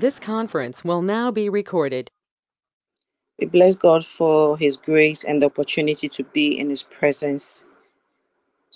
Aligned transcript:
This 0.00 0.18
conference 0.18 0.82
will 0.82 1.02
now 1.02 1.30
be 1.30 1.48
recorded. 1.48 2.10
We 3.38 3.46
bless 3.46 3.76
God 3.76 4.04
for 4.04 4.58
His 4.58 4.76
grace 4.76 5.22
and 5.22 5.40
the 5.40 5.46
opportunity 5.46 6.08
to 6.08 6.24
be 6.24 6.58
in 6.58 6.68
His 6.68 6.82
presence, 6.82 7.62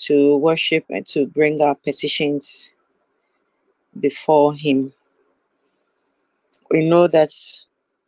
to 0.07 0.37
worship 0.37 0.85
and 0.91 1.04
to 1.09 1.27
bring 1.27 1.61
our 1.61 1.75
petitions 1.75 2.71
before 3.99 4.54
Him. 4.54 4.93
We 6.70 6.89
know 6.89 7.09
that 7.09 7.30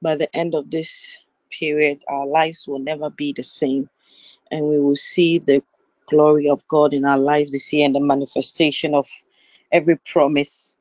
by 0.00 0.14
the 0.14 0.34
end 0.36 0.54
of 0.54 0.70
this 0.70 1.18
period, 1.50 2.04
our 2.06 2.28
lives 2.28 2.68
will 2.68 2.78
never 2.78 3.10
be 3.10 3.32
the 3.32 3.42
same, 3.42 3.90
and 4.52 4.66
we 4.66 4.78
will 4.78 4.94
see 4.94 5.38
the 5.38 5.64
glory 6.06 6.48
of 6.48 6.66
God 6.68 6.94
in 6.94 7.04
our 7.04 7.18
lives 7.18 7.50
this 7.50 7.72
year 7.72 7.86
and 7.86 7.94
the 7.94 8.00
manifestation 8.00 8.94
of 8.94 9.08
every 9.72 9.96
promise 9.96 10.76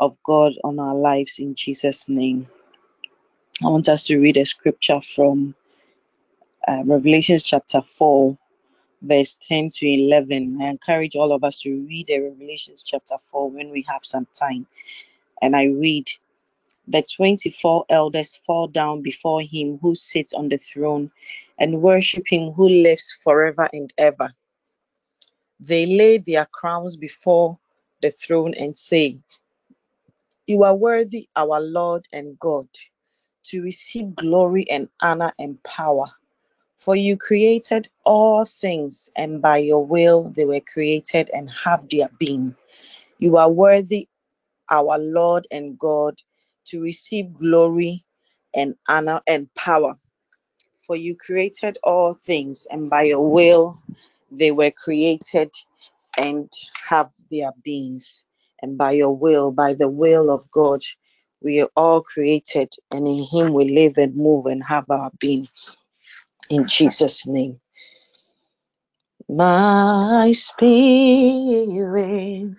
of 0.00 0.16
God 0.22 0.54
on 0.64 0.78
our 0.78 0.94
lives 0.94 1.38
in 1.38 1.54
Jesus' 1.54 2.08
name. 2.08 2.48
I 3.62 3.66
want 3.66 3.88
us 3.88 4.04
to 4.04 4.18
read 4.18 4.36
a 4.36 4.44
scripture 4.44 5.00
from 5.00 5.54
uh, 6.68 6.82
Revelation 6.86 7.38
chapter 7.42 7.82
4, 7.82 8.38
verse 9.02 9.36
10 9.48 9.70
to 9.70 9.88
11. 9.88 10.60
I 10.62 10.68
encourage 10.68 11.16
all 11.16 11.32
of 11.32 11.44
us 11.44 11.60
to 11.62 11.70
read 11.88 12.06
the 12.06 12.20
Revelations 12.20 12.84
chapter 12.84 13.16
4 13.18 13.50
when 13.50 13.70
we 13.70 13.84
have 13.88 14.04
some 14.04 14.26
time. 14.32 14.66
And 15.42 15.56
I 15.56 15.66
read, 15.66 16.08
The 16.86 17.02
24 17.02 17.86
elders 17.88 18.40
fall 18.46 18.68
down 18.68 19.02
before 19.02 19.42
him 19.42 19.78
who 19.82 19.94
sits 19.94 20.32
on 20.32 20.48
the 20.48 20.58
throne 20.58 21.10
and 21.58 21.82
worship 21.82 22.24
him 22.26 22.52
who 22.52 22.68
lives 22.68 23.16
forever 23.24 23.68
and 23.72 23.92
ever. 23.98 24.32
They 25.60 25.86
lay 25.86 26.18
their 26.18 26.46
crowns 26.46 26.96
before 26.96 27.58
the 28.02 28.10
throne 28.10 28.54
and 28.54 28.76
say, 28.76 29.18
You 30.48 30.64
are 30.64 30.76
worthy, 30.76 31.28
our 31.36 31.60
Lord 31.60 32.08
and 32.12 32.38
God, 32.40 32.68
to 33.46 33.62
receive 33.62 34.16
glory 34.16 34.70
and 34.70 34.88
honor 35.02 35.32
and 35.38 35.62
power 35.64 36.06
For 36.76 36.96
you 36.96 37.16
created 37.16 37.88
all 38.04 38.44
things, 38.44 39.10
and 39.16 39.42
by 39.42 39.58
your 39.58 39.84
will 39.86 40.30
they 40.30 40.46
were 40.46 40.60
created 40.60 41.30
and 41.34 41.50
have 41.50 41.88
their 41.90 42.10
being. 42.18 42.56
You 43.18 43.36
are 43.38 43.50
worthy, 43.50 44.08
our 44.70 44.98
Lord 44.98 45.46
and 45.50 45.78
God, 45.78 46.16
to 46.66 46.80
receive 46.82 47.34
glory 47.34 48.04
and 48.54 48.76
honor 48.88 49.20
and 49.28 49.52
power. 49.54 49.96
For 50.78 50.96
you 50.96 51.16
created 51.16 51.78
all 51.84 52.14
things, 52.14 52.66
and 52.70 52.90
by 52.90 53.04
your 53.04 53.28
will 53.30 53.78
they 54.30 54.52
were 54.52 54.72
created 54.72 55.52
and 56.18 56.52
have 56.86 57.10
their 57.30 57.52
beings. 57.64 58.24
And 58.62 58.78
by 58.78 58.92
your 58.92 59.16
will, 59.16 59.52
by 59.52 59.74
the 59.74 59.90
will 59.90 60.30
of 60.30 60.50
God, 60.50 60.82
we 61.42 61.60
are 61.62 61.70
all 61.76 62.02
created, 62.02 62.74
and 62.92 63.08
in 63.08 63.24
Him 63.24 63.54
we 63.54 63.70
live 63.70 63.98
and 63.98 64.16
move 64.16 64.46
and 64.46 64.64
have 64.64 64.90
our 64.90 65.12
being. 65.20 65.48
In 66.50 66.68
Jesus' 66.68 67.26
name. 67.26 67.60
My 69.28 70.32
spirit 70.34 72.54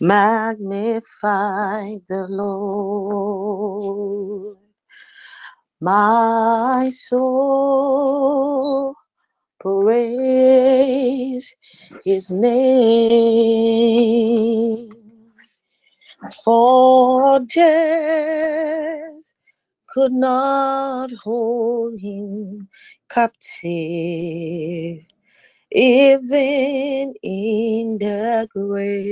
magnify 0.00 1.98
the 2.08 2.28
Lord. 2.30 4.58
My 5.80 6.90
soul 6.92 8.96
praise 9.60 11.54
his 12.04 12.32
name. 12.32 13.50
For 16.30 17.40
death 17.40 19.32
could 19.88 20.12
not 20.12 21.10
hold 21.12 21.98
him 22.00 22.68
captive 23.08 25.04
even 25.72 27.14
in 27.22 27.98
the 27.98 28.48
grave. 28.54 29.02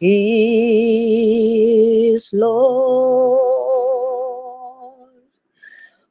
Is 0.00 2.30
Lord, 2.32 3.40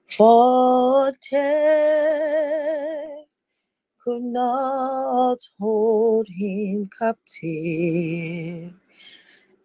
for 0.08 1.12
death 1.32 2.93
could 4.04 4.24
not 4.24 5.38
hold 5.60 6.28
him 6.30 6.90
captive, 7.00 8.74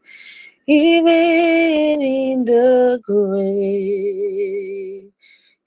even 0.68 2.02
in 2.02 2.46
the 2.46 3.00
grave. 3.04 5.12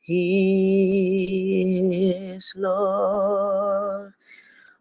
He 0.00 2.10
is 2.12 2.52
Lord. 2.56 4.12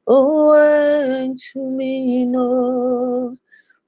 Oh, 0.07 0.53
and 0.53 1.37
to 1.53 1.59
me 1.59 2.25
know 2.25 3.37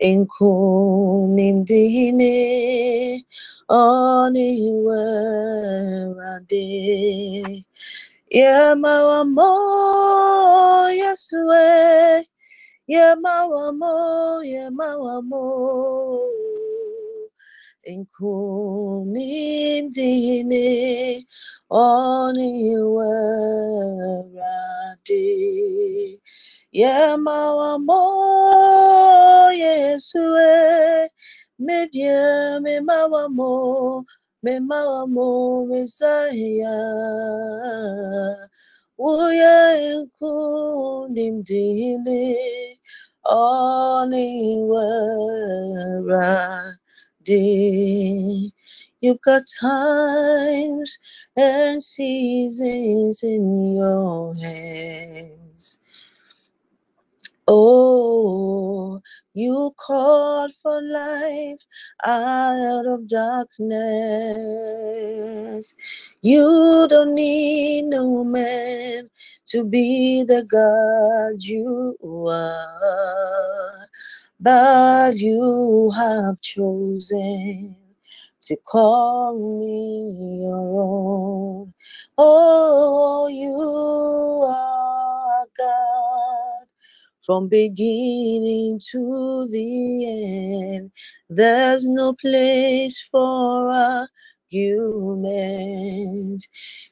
including 0.00 1.64
the 1.64 3.24
only 3.68 4.70
where 4.84 6.14
I 6.22 6.38
did. 6.48 7.64
Yeah, 8.30 8.74
my 8.74 9.24
more, 9.24 10.90
yes, 10.90 11.30
way. 11.32 12.26
Yeah, 12.86 13.14
my 13.14 13.46
Inkunimdine 17.92 19.26
oniwerade 21.70 22.44
oniwerade 25.14 26.20
Yemawamo 26.72 28.02
Yesue. 29.62 31.08
Medie 31.58 32.60
me 32.62 32.80
mawamo 32.80 34.04
mema 34.42 35.06
mo 35.06 35.66
Messiah. 35.66 36.72
Uye 38.98 39.54
anywhere 47.28 48.50
You've 49.00 49.22
got 49.22 49.44
times 49.60 50.98
and 51.36 51.80
seasons 51.82 53.22
in 53.22 53.76
your 53.76 54.34
hands. 54.34 55.78
Oh, 57.46 59.02
you 59.34 59.74
called 59.76 60.52
for 60.62 60.80
light 60.82 61.58
out 62.04 62.86
of 62.86 63.06
darkness. 63.06 63.74
You 66.22 66.86
don't 66.88 67.14
need 67.14 67.84
no 67.84 68.24
man 68.24 69.10
to 69.48 69.64
be 69.66 70.24
the 70.24 70.44
God 70.44 71.44
you 71.44 71.98
are, 72.26 73.88
but 74.44 75.18
you 75.18 75.92
have 75.96 76.40
chosen 76.42 77.76
to 78.42 78.56
call 78.70 79.60
me 79.60 80.42
your 80.44 80.82
own. 80.82 81.74
Oh, 82.18 83.28
you 83.28 84.44
are 84.48 85.46
God 85.58 86.68
from 87.26 87.48
beginning 87.48 88.80
to 88.92 89.48
the 89.50 90.76
end. 90.76 90.92
There's 91.30 91.84
no 91.86 92.14
place 92.14 93.00
for 93.12 93.70
argument. 94.52 96.46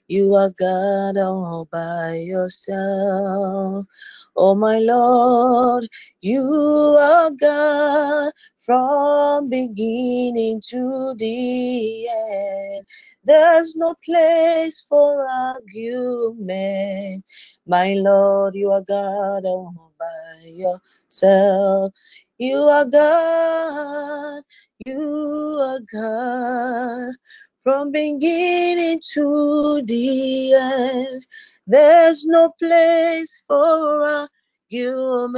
You 0.08 0.34
are 0.34 0.50
God 0.50 1.16
all 1.18 1.68
by 1.72 2.16
yourself. 2.26 3.86
Oh 4.36 4.56
my 4.56 4.80
Lord, 4.80 5.88
you 6.22 6.42
are 6.98 7.30
God 7.32 8.32
from 8.60 9.50
beginning 9.50 10.62
to 10.70 11.14
the 11.18 12.08
end. 12.08 12.86
There's 13.24 13.76
no 13.76 13.94
place 14.04 14.84
for 14.88 15.28
argument. 15.28 17.24
My 17.66 17.94
Lord, 17.94 18.56
you 18.56 18.72
are 18.72 18.82
God 18.82 19.44
all 19.46 19.92
by 20.00 20.46
yourself. 20.46 21.92
You 22.38 22.56
are 22.58 22.86
God, 22.86 24.42
you 24.86 25.58
are 25.62 25.80
God 25.92 27.14
from 27.64 27.92
beginning 27.92 29.00
to 29.14 29.82
the 29.84 30.54
end. 30.54 31.26
There's 31.66 32.26
no 32.26 32.52
place 32.60 33.42
for 33.48 34.28
argument. 34.70 35.28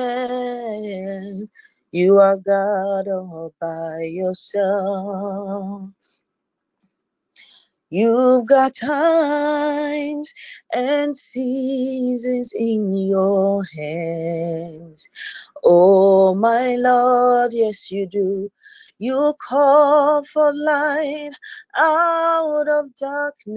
You 1.92 2.18
are 2.18 2.36
God 2.38 3.06
all 3.08 3.54
by 3.60 4.08
yourself. 4.10 5.90
You've 7.90 8.46
got 8.46 8.74
times 8.74 10.32
and 10.74 11.16
seasons 11.16 12.52
in 12.54 12.96
your 12.96 13.62
hands. 13.76 15.08
Oh, 15.64 16.34
my 16.34 16.76
Lord, 16.76 17.52
yes, 17.54 17.90
you 17.90 18.06
do. 18.06 18.50
You 18.98 19.34
call 19.46 20.24
for 20.24 20.52
light 20.54 21.32
out 21.76 22.66
of 22.68 22.94
darkness. 22.96 23.56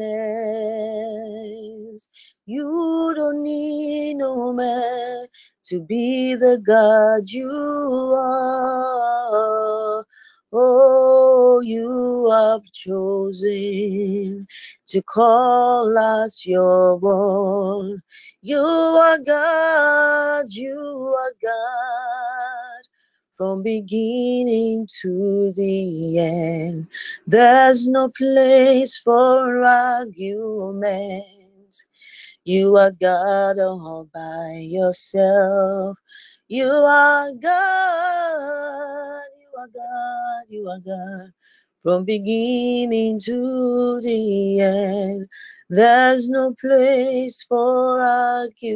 You 2.50 3.14
don't 3.18 3.44
need 3.44 4.16
no 4.20 4.54
man 4.54 5.28
to 5.66 5.82
be 5.82 6.36
the 6.36 6.58
God 6.66 7.30
you 7.30 8.16
are. 8.18 10.06
Oh, 10.54 11.60
you 11.62 12.30
have 12.32 12.64
chosen 12.72 14.48
to 14.88 15.02
call 15.04 15.98
us 15.98 16.46
your 16.46 17.02
own. 17.04 18.02
You 18.42 18.60
are 18.60 19.20
God, 19.20 20.46
you 20.50 21.16
are 21.20 21.34
God 21.44 22.84
from 23.32 23.62
beginning 23.62 24.88
to 25.02 25.52
the 25.54 26.20
end. 26.20 26.88
There's 27.28 27.90
no 27.90 28.08
place 28.08 28.98
for 29.00 29.66
argument. 29.66 31.37
You 32.48 32.78
are 32.78 32.92
God 32.94 33.60
all 33.60 34.10
by 34.16 34.60
yourself. 34.62 35.98
You 36.50 36.68
are 36.70 37.32
God, 37.34 39.24
you 39.40 39.50
are 39.60 39.68
God, 39.76 40.44
you 40.50 40.70
are 40.70 40.80
God 40.80 41.32
from 41.84 42.06
beginning 42.06 43.20
to 43.22 44.02
the 44.04 44.62
end. 44.62 45.28
There's 45.70 46.30
no 46.30 46.56
place 46.62 47.44
for 47.50 48.02
arguments. 48.02 48.70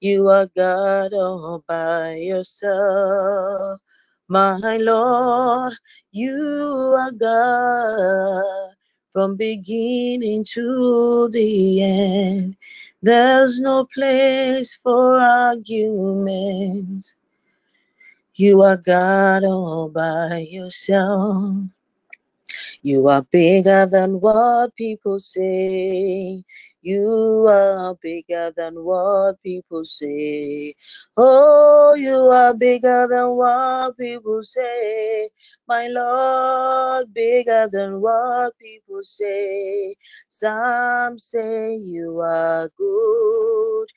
You 0.00 0.28
are 0.28 0.48
God 0.56 1.14
all 1.14 1.64
by 1.68 2.16
yourself. 2.16 3.80
My 4.28 4.78
Lord, 4.78 5.74
you 6.12 6.94
are 6.98 7.12
God 7.12 8.75
from 9.16 9.34
beginning 9.34 10.44
to 10.44 11.30
the 11.32 11.82
end. 11.82 12.54
There's 13.02 13.58
no 13.62 13.86
place 13.94 14.78
for 14.82 15.18
arguments. 15.18 17.16
You 18.34 18.60
are 18.60 18.76
God 18.76 19.44
all 19.44 19.88
by 19.88 20.46
yourself. 20.50 21.54
You 22.82 23.08
are 23.08 23.22
bigger 23.22 23.86
than 23.86 24.20
what 24.20 24.76
people 24.76 25.18
say. 25.18 26.44
You 26.86 27.48
are 27.50 27.96
bigger 27.96 28.52
than 28.56 28.76
what 28.84 29.42
people 29.42 29.84
say. 29.84 30.74
Oh, 31.18 31.94
you 31.98 32.16
are 32.32 32.54
bigger 32.54 33.08
than 33.10 33.30
what 33.36 33.98
people 33.98 34.42
say. 34.44 35.30
My 35.68 35.88
Lord, 35.88 37.12
bigger 37.14 37.68
than 37.72 38.00
what 38.00 38.58
people 38.60 39.02
say. 39.02 39.96
Some 40.28 41.18
say 41.18 41.76
you 41.76 42.20
are 42.20 42.70
good. 42.78 43.88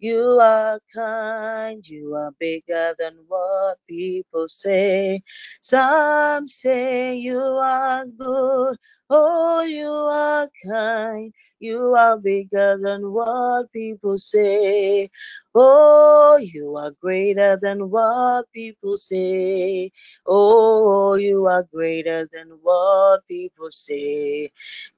You 0.00 0.38
are 0.42 0.80
kind. 0.94 1.86
You 1.88 2.14
are 2.16 2.32
bigger 2.38 2.94
than 2.98 3.14
what 3.28 3.78
people 3.88 4.48
say. 4.48 5.22
Some 5.62 6.48
say 6.48 7.16
you 7.16 7.40
are 7.40 8.06
good, 8.06 8.76
oh, 9.10 9.62
you 9.62 9.90
are 9.90 10.48
kind, 10.70 11.34
you 11.60 11.94
are 11.96 12.18
bigger 12.18 12.78
than 12.82 13.12
what 13.12 13.72
people 13.72 14.18
say. 14.18 15.10
Oh, 15.56 16.38
you 16.38 16.76
are 16.76 16.92
greater 17.02 17.58
than 17.60 17.90
what 17.90 18.46
people 18.54 18.96
say. 18.98 19.90
Oh, 20.28 21.16
you 21.16 21.46
are 21.48 21.64
greater 21.74 22.28
than 22.32 22.50
what 22.62 23.26
people 23.28 23.70
say. 23.72 24.50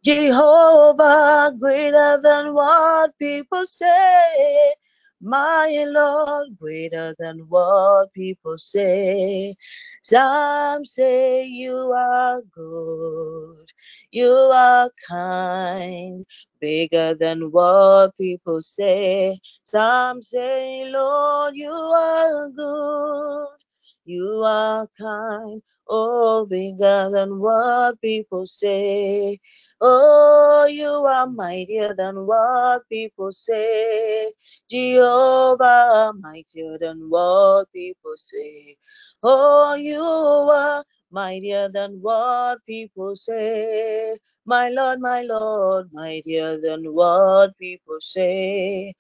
Jehovah, 0.04 1.54
greater 1.59 2.21
than 2.23 2.54
what 2.54 3.19
people 3.19 3.66
say. 3.66 4.75
My 5.21 5.85
Lord, 5.89 6.57
greater 6.59 7.15
than 7.19 7.41
what 7.49 8.12
people 8.15 8.57
say. 8.59 9.55
Some 10.03 10.85
say 10.87 11.45
you 11.47 11.75
are 11.93 12.41
good, 12.55 13.67
you 14.12 14.31
are 14.31 14.91
kind, 15.09 16.25
bigger 16.61 17.15
than 17.17 17.50
what 17.50 18.17
people 18.17 18.62
say. 18.62 19.41
Some 19.65 20.23
say, 20.23 20.85
Lord, 20.87 21.55
you 21.57 21.73
are 21.73 22.49
good, 22.50 23.59
you 24.07 24.43
are 24.45 24.89
kind, 24.99 25.62
oh, 25.90 26.47
bigger 26.47 27.11
than 27.12 27.40
what 27.40 28.00
people 28.02 28.47
say. 28.47 29.40
Oh, 29.82 30.66
you 30.70 30.88
are 30.90 31.28
mightier 31.28 31.94
than 31.97 32.26
what 32.26 32.88
people 32.90 33.32
say. 33.32 34.32
Jehovah, 34.70 36.14
mightier 36.20 36.78
than 36.80 37.11
what 37.11 37.73
people 37.75 38.14
say. 38.16 38.76
Oh, 39.25 39.75
you 39.75 40.02
are 40.02 40.85
mightier 41.12 41.68
than 41.70 42.00
what 42.02 42.59
people 42.66 43.16
say. 43.16 44.16
My 44.47 44.70
Lord, 44.70 45.00
my 45.00 45.23
Lord, 45.25 45.90
mightier 45.92 46.59
than 46.62 46.85
what 46.94 47.59
people 47.59 47.99
say. 48.00 48.94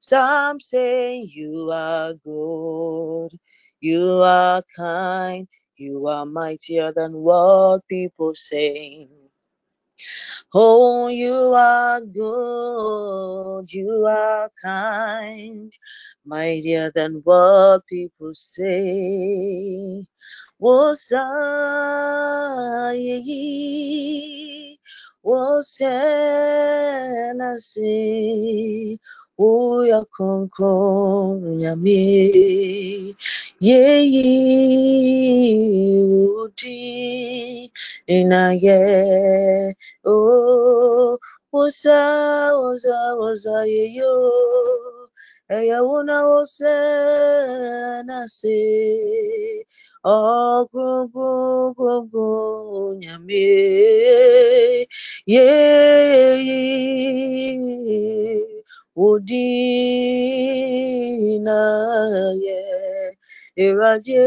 Some 0.00 0.60
say 0.60 1.18
you 1.22 1.70
are 1.72 2.14
good, 2.24 3.30
you 3.80 4.20
are 4.22 4.62
kind, 4.76 5.48
You 5.80 6.06
are 6.08 6.26
mightier 6.26 6.92
than 6.92 7.14
what 7.14 7.88
people 7.88 8.34
say. 8.34 9.08
Oh, 10.52 11.08
you 11.08 11.54
are 11.54 12.02
good, 12.02 13.72
you 13.72 14.04
are 14.06 14.50
kind, 14.62 15.72
mightier 16.26 16.90
than 16.94 17.22
what 17.24 17.86
people 17.86 18.34
say. 18.34 20.04
Wosayi, 20.60 21.16
wosenasi, 25.24 26.58
uya 29.48 30.00
konkron 30.16 31.40
nyame, 31.60 32.00
yeyi 33.66 34.28
udi, 36.40 36.80
inaye, 38.16 38.80
oh, 40.12 41.18
wosa, 41.52 42.00
wosa, 42.60 42.96
wosa, 43.20 43.56
yeyo, 43.74 44.14
eya 45.58 45.78
wona 45.88 46.16
wosenasi, 46.30 46.98
ọgụgụgụgụ 50.04 52.28
nyame 53.02 53.46
ye 55.32 55.48
ụdị 58.96 59.46
na 61.46 61.58
ye 62.44 62.60
ìrajẹ 63.64 64.26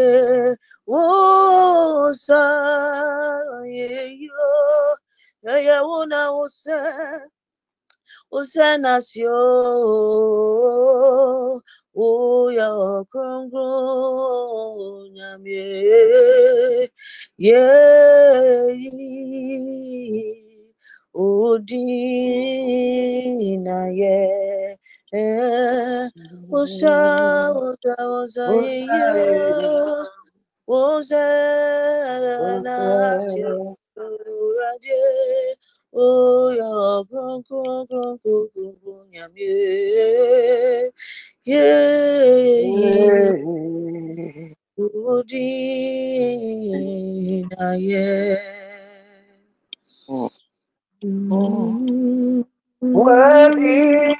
wòsà 0.92 2.44
yẹyọ 3.78 4.48
ẹyẹwò 5.54 5.98
náà 6.12 6.28
wòsẹ 6.38 6.80
usenasio 8.38 9.40
uya 12.08 12.70
kongro 13.14 13.70
nyamie 15.16 15.68
ye 17.46 17.62
udina 21.16 21.80
ye 24.00 24.18
usa 26.62 26.98
usa 27.68 27.96
usa 28.22 28.48
ye 28.64 28.76
ye 28.92 29.06
usenasio 30.68 31.28
uraje 34.46 35.02
Oh, 35.96 36.50
yeah, 36.52 37.04
grum, 37.10 37.42
grum, 37.48 37.88
Oh. 51.06 52.46
Worthy 52.80 54.16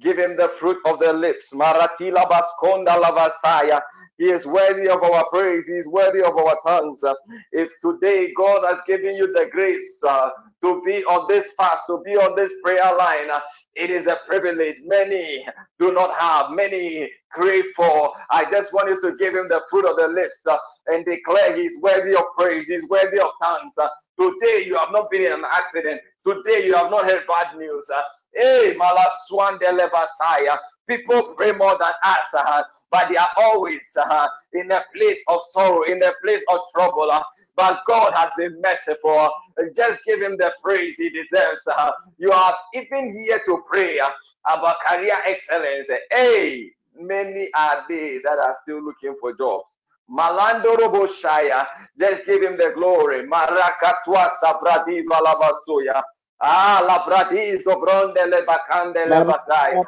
Give 0.00 0.18
him 0.18 0.36
the 0.36 0.48
fruit 0.58 0.78
of 0.86 0.98
the 0.98 1.12
lips. 1.12 1.52
Maratila 1.52 2.28
baskonda 2.28 3.00
lavasaya. 3.00 3.80
He 4.18 4.26
is 4.30 4.44
worthy 4.44 4.88
of 4.88 5.02
our 5.02 5.24
praise. 5.30 5.68
He 5.68 5.74
is 5.74 5.86
worthy 5.86 6.20
of 6.20 6.36
our 6.36 6.56
tongues. 6.66 7.04
If 7.52 7.70
today 7.80 8.32
God 8.36 8.64
has 8.66 8.78
given 8.86 9.14
you 9.14 9.32
the 9.32 9.48
grace 9.52 10.02
uh, 10.06 10.30
to 10.62 10.82
be 10.84 11.04
on 11.04 11.26
this 11.28 11.52
fast, 11.56 11.82
to 11.88 12.02
be 12.04 12.16
on 12.16 12.34
this 12.34 12.52
prayer 12.62 12.96
line, 12.96 13.28
it 13.76 13.90
is 13.90 14.06
a 14.06 14.18
privilege. 14.26 14.76
Many 14.84 15.46
do 15.78 15.92
not 15.92 16.20
have, 16.20 16.50
many 16.50 17.10
crave 17.30 17.64
for. 17.76 18.12
I 18.30 18.48
just 18.50 18.72
want 18.72 18.88
you 18.88 19.00
to 19.00 19.16
give 19.16 19.34
him 19.34 19.48
the 19.48 19.62
fruit 19.70 19.86
of 19.86 19.96
the 19.96 20.08
lips 20.08 20.46
uh, 20.46 20.56
and 20.88 21.04
declare 21.04 21.56
he's 21.56 21.80
worthy 21.80 22.14
of 22.14 22.24
praise, 22.38 22.66
he's 22.66 22.88
worthy 22.88 23.20
of 23.20 23.30
tongues. 23.42 23.74
Uh, 23.78 23.88
today 24.20 24.64
you 24.66 24.76
have 24.78 24.90
not 24.92 25.10
been 25.10 25.22
in 25.22 25.32
an 25.32 25.44
accident. 25.52 26.00
Today 26.26 26.64
you 26.66 26.74
have 26.74 26.90
not 26.90 27.08
heard 27.08 27.26
bad 27.28 27.56
news. 27.58 27.88
Uh, 27.94 28.00
hey, 28.34 28.74
Malaswan 28.78 29.58
Delevasaya. 29.60 30.56
People 30.88 31.34
pray 31.36 31.52
more 31.52 31.76
than 31.78 31.92
us, 32.02 32.26
uh, 32.36 32.62
but 32.90 33.08
they 33.10 33.16
are 33.16 33.28
always 33.36 33.96
uh, 34.00 34.26
in 34.54 34.70
a 34.70 34.82
place 34.94 35.20
of 35.28 35.40
sorrow, 35.50 35.82
in 35.82 36.02
a 36.02 36.12
place 36.22 36.42
of 36.50 36.60
trouble. 36.74 37.10
Uh, 37.10 37.22
but 37.56 37.80
God 37.86 38.14
has 38.14 38.30
been 38.38 38.58
merciful. 38.62 39.30
Just 39.76 40.04
give 40.06 40.22
him 40.22 40.36
the 40.38 40.52
praise 40.62 40.96
he 40.96 41.10
deserves. 41.10 41.66
Uh, 41.66 41.90
you 42.18 42.32
are 42.32 42.54
even 42.74 43.12
here 43.12 43.40
to 43.44 43.62
pray 43.70 43.98
uh, 43.98 44.08
about 44.46 44.76
career 44.86 45.18
excellence. 45.26 45.88
Hey, 46.10 46.70
many 46.98 47.50
are 47.56 47.84
they 47.88 48.20
that 48.24 48.38
are 48.38 48.56
still 48.62 48.82
looking 48.82 49.14
for 49.20 49.34
jobs. 49.36 49.76
Malando 50.10 50.76
Roboshaya, 50.76 51.66
just 51.98 52.26
give 52.26 52.42
him 52.42 52.56
the 52.58 52.72
glory. 52.74 53.26
Marakatwa 53.28 54.30
Sabradi 54.42 55.02
Valabasuya. 55.10 56.02
Ah, 56.40 56.82
la 56.86 57.04
bradizo 57.06 57.78
bronde 57.80 58.26
le 58.26 58.42
bacande 58.44 59.06
le 59.06 59.22
basaya. 59.24 59.82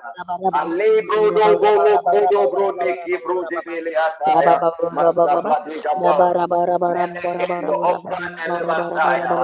Alebro 0.52 1.30
do 1.34 1.56
bolo 1.60 1.98
kodo 2.10 2.48
bronde 2.50 3.02
ki 3.04 3.18
broje 3.22 3.60
bele 3.66 3.92
ataya. 3.96 4.62
Masabra 4.90 5.62
de 5.66 5.80
gabaza. 5.84 6.42
Melekendo 6.92 7.74
oprande 7.82 8.44
le 8.48 8.62
basaya. 8.64 9.34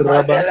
Rabat 0.00 0.50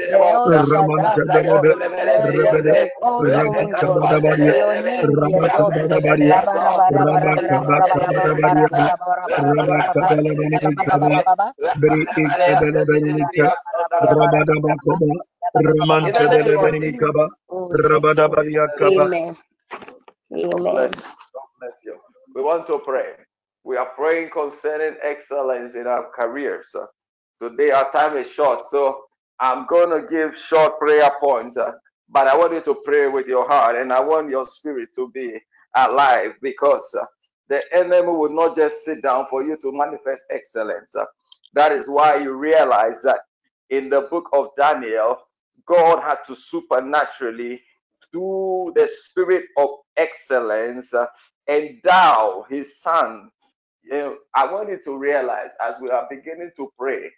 Amen. 18.83 19.37
Amen. 20.33 20.91
We 22.35 22.41
want 22.43 22.67
to 22.67 22.79
pray. 22.79 23.13
We 23.63 23.77
are 23.77 23.89
praying 23.95 24.31
concerning 24.31 24.97
excellence 25.03 25.75
in 25.75 25.87
our 25.87 26.09
careers. 26.19 26.75
Today, 27.41 27.71
our 27.71 27.91
time 27.91 28.17
is 28.17 28.29
short, 28.31 28.65
so 28.69 29.01
I'm 29.41 29.67
going 29.67 29.91
to 29.91 30.07
give 30.09 30.37
short 30.37 30.79
prayer 30.79 31.11
points. 31.21 31.57
uh, 31.57 31.73
but 32.09 32.27
I 32.27 32.37
want 32.37 32.53
you 32.53 32.61
to 32.61 32.75
pray 32.85 33.09
with 33.09 33.27
your 33.27 33.47
heart, 33.47 33.77
and 33.77 33.93
I 33.93 34.01
want 34.01 34.29
your 34.31 34.45
spirit 34.45 34.91
to 34.95 35.09
be 35.11 35.39
alive 35.75 36.33
because 36.41 36.95
uh, 36.99 37.05
the 37.49 37.63
enemy 37.73 38.09
will 38.09 38.33
not 38.33 38.55
just 38.55 38.85
sit 38.85 39.03
down 39.03 39.27
for 39.29 39.43
you 39.43 39.57
to 39.57 39.73
manifest 39.73 40.25
excellence. 40.31 40.95
Uh, 40.95 41.05
that 41.55 41.73
is 41.73 41.89
why 41.89 42.17
you 42.17 42.33
realize 42.33 43.01
that 43.03 43.21
in 43.71 43.89
the 43.89 44.03
book 44.03 44.29
of 44.33 44.49
Daniel, 44.57 45.17
God 45.67 46.01
had 46.03 46.19
to 46.27 46.35
supernaturally 46.35 47.61
through 48.11 48.73
the 48.75 48.87
spirit 48.89 49.45
of 49.57 49.69
excellence 49.97 50.93
uh, 50.95 51.07
endow 51.49 52.45
his 52.49 52.81
son 52.81 53.29
you 53.83 53.91
know, 53.91 54.17
i 54.35 54.45
want 54.51 54.69
you 54.69 54.79
to 54.83 54.97
realize 54.97 55.51
as 55.61 55.77
we 55.81 55.89
are 55.91 56.07
beginning 56.09 56.51
to 56.57 56.71
pray 56.79 57.11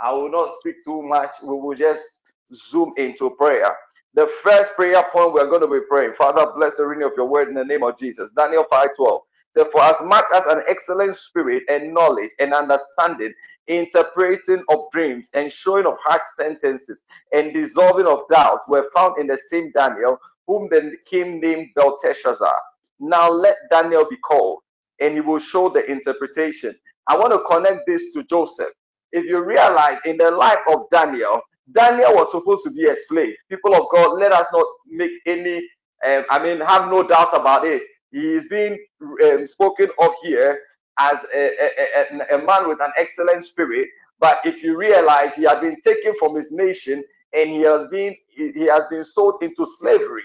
i 0.00 0.12
will 0.12 0.30
not 0.30 0.50
speak 0.60 0.76
too 0.84 1.02
much 1.02 1.32
we 1.42 1.50
will 1.56 1.76
just 1.76 2.22
zoom 2.52 2.92
into 2.98 3.30
prayer 3.30 3.76
the 4.14 4.28
first 4.42 4.74
prayer 4.76 5.04
point 5.12 5.32
we're 5.34 5.48
going 5.50 5.60
to 5.62 5.68
be 5.68 5.80
praying 5.88 6.14
father 6.18 6.46
bless 6.56 6.76
the 6.76 6.86
reading 6.86 7.04
of 7.04 7.12
your 7.16 7.26
word 7.28 7.48
in 7.48 7.54
the 7.54 7.64
name 7.64 7.82
of 7.84 7.98
jesus 7.98 8.30
daniel 8.32 8.64
5.12 8.72 9.20
so 9.56 9.64
for 9.72 9.82
as 9.82 9.96
much 10.02 10.26
as 10.34 10.46
an 10.46 10.62
excellent 10.68 11.16
spirit 11.16 11.62
and 11.68 11.94
knowledge 11.94 12.30
and 12.40 12.54
understanding 12.54 13.32
interpreting 13.68 14.62
of 14.70 14.90
dreams 14.92 15.28
and 15.34 15.52
showing 15.52 15.86
of 15.86 15.94
hard 16.04 16.22
sentences 16.36 17.02
and 17.32 17.54
dissolving 17.54 18.06
of 18.06 18.20
doubts 18.30 18.66
were 18.68 18.88
found 18.94 19.18
in 19.20 19.26
the 19.28 19.38
same 19.50 19.70
daniel 19.72 20.18
whom 20.48 20.68
the 20.70 20.92
king 21.06 21.40
named 21.40 21.68
Belteshazzar. 21.76 22.56
Now 23.00 23.30
let 23.30 23.56
Daniel 23.70 24.06
be 24.08 24.18
called. 24.18 24.60
and 25.00 25.14
he 25.14 25.20
will 25.22 25.40
show 25.40 25.68
the 25.68 25.84
interpretation. 25.90 26.74
I 27.08 27.18
want 27.18 27.32
to 27.32 27.40
connect 27.50 27.86
this 27.86 28.14
to 28.14 28.24
Joseph. 28.24 28.70
If 29.12 29.26
you 29.26 29.44
realize 29.44 29.98
in 30.06 30.18
the 30.18 30.30
life 30.32 30.60
of 30.70 30.90
Daniel, 30.90 31.40
Daniel 31.72 32.14
was 32.14 32.30
supposed 32.32 32.64
to 32.64 32.70
be 32.70 32.86
a 32.86 32.96
slave. 32.96 33.34
People 33.50 33.74
of 33.74 33.86
God, 33.92 34.18
let 34.20 34.32
us 34.32 34.46
not 34.52 34.66
make 34.90 35.12
any, 35.26 35.58
um, 36.06 36.24
I 36.30 36.42
mean, 36.42 36.60
have 36.60 36.90
no 36.90 37.02
doubt 37.02 37.34
about 37.38 37.66
it. 37.66 37.82
He 38.12 38.34
is 38.34 38.48
being 38.48 38.78
um, 39.24 39.46
spoken 39.46 39.88
of 40.00 40.12
here 40.22 40.60
as 40.98 41.24
a, 41.34 41.50
a, 41.60 41.70
a, 42.32 42.38
a 42.38 42.46
man 42.46 42.68
with 42.68 42.80
an 42.82 42.92
excellent 42.98 43.44
spirit. 43.44 43.88
But 44.20 44.40
if 44.44 44.62
you 44.62 44.76
realize 44.78 45.34
he 45.34 45.44
had 45.44 45.60
been 45.60 45.80
taken 45.82 46.14
from 46.18 46.36
his 46.36 46.52
nation 46.52 47.04
and 47.34 47.50
he 47.50 47.62
has 47.62 47.88
been 47.90 48.16
he 48.54 48.66
has 48.66 48.82
been 48.90 49.04
sold 49.04 49.42
into 49.42 49.66
slavery. 49.78 50.22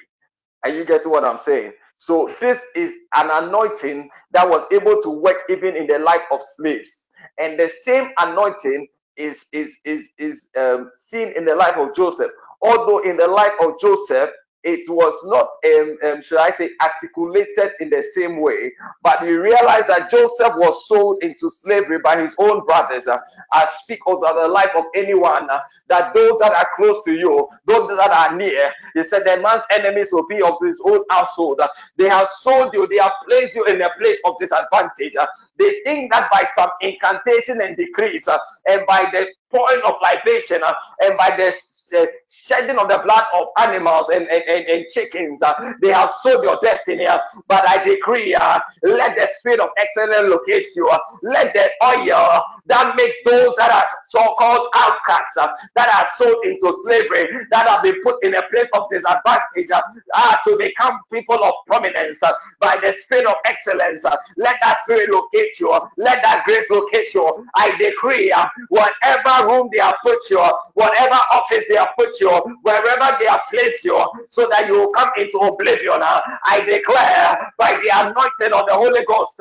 And 0.66 0.76
you 0.78 0.86
get 0.86 1.06
what 1.08 1.26
I'm 1.26 1.40
saying? 1.40 1.74
So 2.02 2.34
this 2.42 2.64
is 2.76 2.96
an 3.16 3.30
anointing 3.32 4.10
that 4.32 4.50
was 4.50 4.66
able 4.72 5.02
to 5.04 5.10
work 5.12 5.38
even 5.50 5.78
in 5.78 5.88
the 5.88 6.00
life 6.00 6.24
of 6.32 6.42
slaves. 6.44 7.10
And 7.40 7.60
the 7.60 7.70
same 7.70 8.10
anointing 8.20 8.88
is 9.18 9.48
is 9.54 9.80
is 9.86 10.12
is 10.18 10.50
um, 10.60 10.92
seen 10.96 11.34
in 11.38 11.46
the 11.46 11.56
life 11.56 11.78
of 11.78 11.96
Joseph. 11.96 12.32
Although 12.64 13.00
in 13.00 13.18
the 13.18 13.28
life 13.28 13.54
of 13.62 13.80
Joseph, 13.82 14.32
it 14.64 14.88
was 14.90 15.14
not, 15.26 15.50
um, 15.66 15.98
um, 16.04 16.22
should 16.22 16.38
I 16.38 16.52
say, 16.52 16.72
articulated 16.82 17.72
in 17.80 17.90
the 17.90 18.04
same 18.04 18.40
way. 18.40 18.72
But 19.02 19.22
we 19.22 19.34
realize 19.34 19.88
that 19.88 20.12
Joseph 20.12 20.54
was 20.56 20.88
sold 20.88 21.24
into 21.24 21.50
slavery 21.50 22.00
by 22.00 22.22
his 22.22 22.36
own 22.38 22.66
brothers. 22.66 23.08
Uh, 23.08 23.20
I 23.52 23.66
speak 23.66 24.00
over 24.08 24.28
the 24.34 24.48
life 24.48 24.72
of 24.76 24.86
anyone 24.96 25.50
uh, 25.50 25.62
that 25.88 26.14
those 26.14 26.40
that 26.40 26.54
are 26.54 26.68
close 26.76 27.04
to 27.06 27.14
you, 27.14 27.48
those 27.66 27.90
that 27.98 28.12
are 28.12 28.36
near, 28.36 28.72
he 28.94 29.04
said, 29.04 29.26
the 29.26 29.42
man's 29.42 29.64
enemies 29.72 30.10
will 30.12 30.28
be 30.28 30.42
of 30.42 30.56
his 30.64 30.82
own 30.86 31.04
household. 31.10 31.60
Uh, 31.60 31.68
they 31.98 32.10
have 32.10 32.28
sold 32.28 32.74
you, 32.74 32.88
they 32.88 32.98
have 32.98 33.14
placed 33.28 33.56
you 33.56 33.66
in 33.66 33.82
a 33.82 33.90
place 34.00 34.20
of 34.26 34.36
disadvantage. 34.40 35.16
Uh, 35.16 35.26
they 35.58 35.82
think 35.84 36.12
that 36.12 36.30
by 36.32 36.48
some 36.56 36.70
incantation 36.82 37.62
and 37.62 37.76
decrees 37.78 38.28
uh, 38.28 38.38
and 38.68 38.82
by 38.88 39.10
the 39.12 39.28
pouring 39.50 39.82
of 39.86 39.96
libation 40.02 40.62
uh, 40.64 40.74
and 41.02 41.18
by 41.18 41.36
the 41.36 41.54
uh, 41.94 42.06
shedding 42.30 42.78
of 42.78 42.90
the 42.90 43.00
blood 43.04 43.24
of 43.34 43.48
animals 43.60 44.10
and, 44.10 44.28
and, 44.28 44.44
and, 44.44 44.68
and 44.68 44.86
chickens. 44.90 45.42
Uh, 45.42 45.74
they 45.82 45.90
have 45.90 46.12
sold 46.22 46.44
your 46.44 46.58
destiny. 46.62 47.06
Uh, 47.06 47.20
but 47.48 47.68
I 47.68 47.84
decree, 47.84 48.34
uh, 48.34 48.60
let 48.84 49.16
the 49.16 49.28
spirit 49.38 49.60
of 49.60 49.70
excellence 49.78 50.30
locate 50.30 50.66
you. 50.76 50.88
Uh, 50.90 51.00
let 51.24 51.54
the 51.54 51.70
oil 51.84 52.44
that 52.68 52.96
makes 52.96 53.16
those 53.26 53.54
that 53.58 53.72
are 53.72 53.86
so-called 54.08 54.68
outcasts, 54.76 55.38
uh, 55.38 55.48
that 55.76 55.90
are 55.90 56.08
sold 56.18 56.44
into 56.46 56.74
slavery, 56.84 57.46
that 57.52 57.68
have 57.68 57.84
been 57.84 58.02
put 58.04 58.24
in 58.24 58.36
a 58.36 58.42
place 58.50 58.70
of 58.74 58.90
disadvantage, 58.92 59.72
uh, 59.74 59.82
uh, 60.16 60.38
to 60.48 60.58
become 60.58 61.00
people 61.12 61.44
of 61.44 61.54
prominence 61.68 62.22
by 62.60 62.78
the 62.84 62.92
spirit 62.94 63.26
of 63.26 63.36
excellence. 63.46 64.04
Let 64.38 64.58
that 64.62 64.78
spirit 64.84 65.10
locate 65.12 65.60
you. 65.60 65.72
Let 65.98 66.22
that 66.24 66.44
grace 66.46 66.70
locate 66.70 67.14
you. 67.14 67.48
I 67.56 67.76
decree, 67.78 68.34
whatever 68.70 69.48
room 69.48 69.70
they 69.74 69.80
have 69.80 69.96
put 70.04 70.20
you, 70.30 70.40
whatever 70.74 71.16
office 71.32 71.66
they 71.70 71.78
have 71.82 71.90
put 71.98 72.20
you, 72.20 72.30
wherever 72.62 73.18
they 73.20 73.26
have 73.28 73.42
placed 73.50 73.84
you, 73.84 73.98
so 74.30 74.48
that 74.52 74.68
you 74.68 74.74
will 74.74 74.90
come 74.92 75.10
into 75.18 75.38
oblivion. 75.38 76.00
I 76.02 76.62
declare 76.68 77.54
by 77.58 77.74
the 77.84 77.92
anointing 77.94 78.58
of 78.58 78.68
the 78.68 78.76
Holy 78.76 79.04
Ghost, 79.06 79.40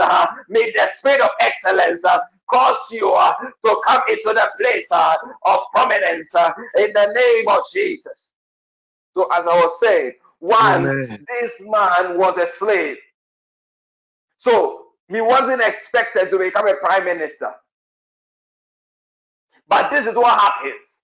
may 0.49 0.73
the 0.73 0.87
spirit 0.95 1.21
of 1.21 1.31
excellence 1.41 2.05
uh, 2.05 2.19
cause 2.51 2.91
you 2.91 3.11
uh, 3.13 3.35
to 3.65 3.81
come 3.87 4.03
into 4.09 4.33
the 4.35 4.51
place 4.61 4.89
uh, 4.91 5.17
of 5.45 5.61
prominence 5.73 6.35
in 6.79 6.93
the 6.93 7.13
name 7.15 7.49
of 7.49 7.63
Jesus. 7.73 8.35
So, 9.17 9.29
as 9.33 9.47
I 9.47 9.55
was 9.57 9.79
saying, 9.81 10.13
one, 10.39 10.85
Amen. 10.87 11.27
this 11.29 11.53
man 11.61 12.19
was 12.19 12.39
a 12.39 12.47
slave. 12.47 12.97
So, 14.39 14.87
he 15.09 15.21
wasn't 15.21 15.61
expected 15.61 16.31
to 16.31 16.39
become 16.39 16.69
a 16.69 16.75
prime 16.75 17.05
minister. 17.05 17.53
But 19.69 19.91
this 19.91 20.07
is 20.07 20.15
what 20.15 20.39
happens 20.39 21.03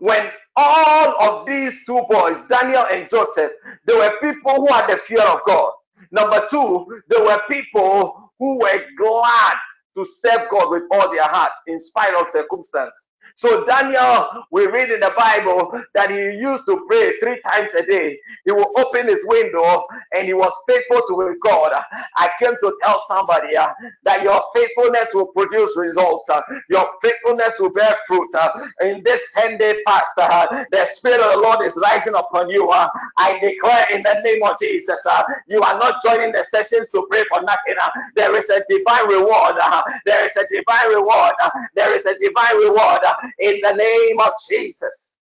when 0.00 0.30
all 0.56 1.22
of 1.22 1.46
these 1.46 1.84
two 1.86 2.02
boys, 2.10 2.38
Daniel 2.48 2.86
and 2.90 3.08
Joseph, 3.10 3.52
they 3.86 3.94
were 3.94 4.12
people 4.22 4.54
who 4.56 4.66
had 4.72 4.88
the 4.88 4.98
fear 4.98 5.22
of 5.22 5.40
God. 5.46 5.72
Number 6.12 6.46
two, 6.50 7.02
they 7.08 7.20
were 7.20 7.40
people 7.50 8.32
who 8.38 8.58
were 8.60 8.84
glad 8.98 9.54
to 9.96 10.04
serve 10.06 10.48
God 10.50 10.70
with 10.70 10.84
all 10.92 11.12
their 11.12 11.24
heart 11.24 11.52
in 11.66 11.80
spite 11.80 12.14
of 12.14 12.28
circumstance. 12.30 13.08
So 13.36 13.64
Daniel, 13.64 14.44
we 14.50 14.66
read 14.66 14.90
in 14.90 15.00
the 15.00 15.12
Bible 15.16 15.82
that 15.94 16.10
he 16.10 16.16
used 16.16 16.66
to 16.66 16.84
pray 16.88 17.14
three 17.20 17.40
times 17.42 17.74
a 17.74 17.84
day. 17.84 18.18
He 18.44 18.52
will 18.52 18.72
open 18.76 19.08
his 19.08 19.20
window 19.26 19.84
and 20.14 20.26
he 20.26 20.34
was 20.34 20.52
faithful 20.68 21.02
to 21.08 21.28
his 21.28 21.38
God. 21.40 21.72
I 22.16 22.30
came 22.38 22.54
to 22.60 22.78
tell 22.82 23.00
somebody 23.08 23.56
uh, 23.56 23.72
that 24.04 24.22
your 24.22 24.42
faithfulness 24.54 25.08
will 25.14 25.26
produce 25.28 25.76
results. 25.76 26.28
uh, 26.30 26.42
your 26.70 26.88
faithfulness 27.02 27.54
will 27.58 27.70
bear 27.72 27.96
fruit. 28.06 28.28
uh, 28.34 28.68
in 28.82 29.02
this 29.04 29.22
10 29.34 29.58
day 29.58 29.76
fast, 29.86 30.12
uh, 30.18 30.64
the 30.70 30.84
Spirit 30.86 31.20
of 31.20 31.32
the 31.34 31.38
Lord 31.40 31.64
is 31.64 31.76
rising 31.76 32.14
upon 32.14 32.50
you. 32.50 32.68
uh, 32.70 32.88
I 33.18 33.38
declare 33.38 33.86
in 33.92 34.02
the 34.02 34.20
name 34.24 34.42
of 34.42 34.58
Jesus, 34.58 35.04
uh, 35.06 35.22
you 35.48 35.62
are 35.62 35.78
not 35.78 36.02
joining 36.04 36.32
the 36.32 36.44
sessions 36.44 36.90
to 36.90 37.06
pray 37.10 37.24
for 37.32 37.40
nothing. 37.42 37.74
uh, 37.80 37.90
there 38.16 38.34
is 38.36 38.48
a 38.50 38.62
divine 38.68 39.08
reward. 39.08 39.56
uh, 39.60 39.82
there 40.06 40.24
is 40.24 40.36
a 40.36 40.46
divine 40.50 40.88
reward. 40.90 41.34
uh, 41.42 41.50
there 41.74 41.94
is 41.94 42.06
a 42.06 42.18
divine 42.18 42.56
reward 42.58 43.00
uh, 43.06 43.14
in 43.40 43.60
the 43.62 43.72
name 43.74 44.20
of 44.20 44.32
Jesus. 44.50 45.18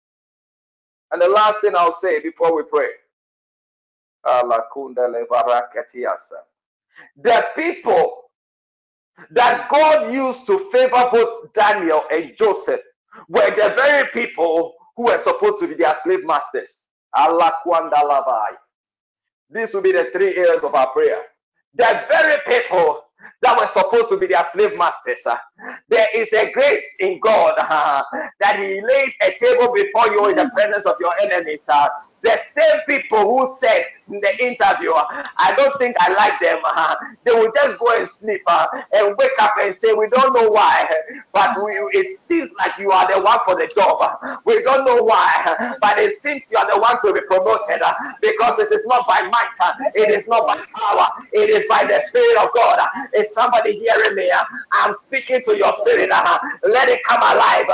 And 1.11 1.21
the 1.21 1.29
last 1.29 1.61
thing 1.61 1.73
I'll 1.75 1.93
say 1.93 2.19
before 2.21 2.55
we 2.55 2.63
pray. 2.63 2.89
The 7.17 7.45
people 7.55 8.23
that 9.31 9.69
God 9.69 10.13
used 10.13 10.45
to 10.47 10.69
favor 10.71 11.09
both 11.11 11.53
Daniel 11.53 12.03
and 12.11 12.33
Joseph 12.37 12.81
were 13.29 13.49
the 13.51 13.73
very 13.75 14.07
people 14.13 14.73
who 14.97 15.05
were 15.05 15.19
supposed 15.19 15.59
to 15.59 15.67
be 15.67 15.75
their 15.75 15.95
slave 16.03 16.25
masters. 16.25 16.87
This 19.49 19.73
will 19.73 19.81
be 19.81 19.91
the 19.93 20.09
three 20.13 20.35
areas 20.37 20.63
of 20.63 20.75
our 20.75 20.89
prayer. 20.91 21.23
The 21.75 22.05
very 22.09 22.39
people 22.47 23.03
that 23.41 23.57
were 23.57 23.67
supposed 23.67 24.09
to 24.09 24.17
be 24.17 24.27
their 24.27 24.45
slave 24.51 24.77
masters. 24.77 25.25
there 25.89 26.07
is 26.15 26.31
a 26.33 26.51
grace 26.51 26.95
in 26.99 27.19
God 27.19 27.53
that 28.39 28.57
He 28.57 28.81
lays 28.81 29.13
a 29.21 29.35
table 29.39 29.73
before 29.73 30.07
you 30.07 30.29
in 30.29 30.35
the 30.35 30.49
presence 30.55 30.85
of 30.85 30.95
your 30.99 31.13
enemies. 31.21 31.63
The 32.23 32.37
same 32.49 32.79
people 32.87 33.19
who 33.19 33.47
said 33.57 33.83
in 34.11 34.19
the 34.21 34.31
interview, 34.43 34.91
I 34.93 35.53
don't 35.57 35.77
think 35.79 35.95
I 35.99 36.13
like 36.13 36.39
them, 36.41 36.59
uh, 36.65 36.95
they 37.23 37.31
will 37.31 37.51
just 37.53 37.79
go 37.79 37.97
and 37.97 38.07
sleep 38.07 38.41
uh, 38.47 38.67
and 38.93 39.15
wake 39.17 39.31
up 39.39 39.53
and 39.61 39.73
say, 39.73 39.93
We 39.93 40.07
don't 40.09 40.33
know 40.33 40.49
why, 40.51 40.87
but 41.33 41.63
we, 41.63 41.71
it 41.93 42.19
seems 42.19 42.51
like 42.57 42.73
you 42.79 42.91
are 42.91 43.11
the 43.11 43.21
one 43.21 43.39
for 43.45 43.55
the 43.55 43.71
job. 43.75 44.41
We 44.45 44.61
don't 44.63 44.85
know 44.85 45.03
why, 45.03 45.75
but 45.81 45.97
it 45.99 46.13
seems 46.15 46.49
you 46.51 46.57
are 46.57 46.71
the 46.73 46.79
one 46.79 46.99
to 47.01 47.13
be 47.13 47.21
promoted 47.27 47.81
uh, 47.81 47.93
because 48.21 48.59
it 48.59 48.71
is 48.71 48.85
not 48.85 49.07
by 49.07 49.21
might, 49.23 49.49
uh, 49.61 49.73
it 49.95 50.09
is 50.09 50.27
not 50.27 50.45
by 50.47 50.57
power, 50.75 51.07
it 51.31 51.49
is 51.49 51.65
by 51.69 51.85
the 51.85 52.01
Spirit 52.07 52.37
of 52.43 52.49
God. 52.55 52.79
Is 53.13 53.33
somebody 53.33 53.73
hearing 53.77 54.15
me? 54.15 54.29
uh? 54.31 54.43
I'm 54.73 54.93
speaking 54.95 55.41
to 55.45 55.57
your 55.57 55.73
spirit. 55.73 56.09
uh, 56.11 56.39
Let 56.63 56.89
it 56.89 57.01
come 57.03 57.21
alive. 57.21 57.65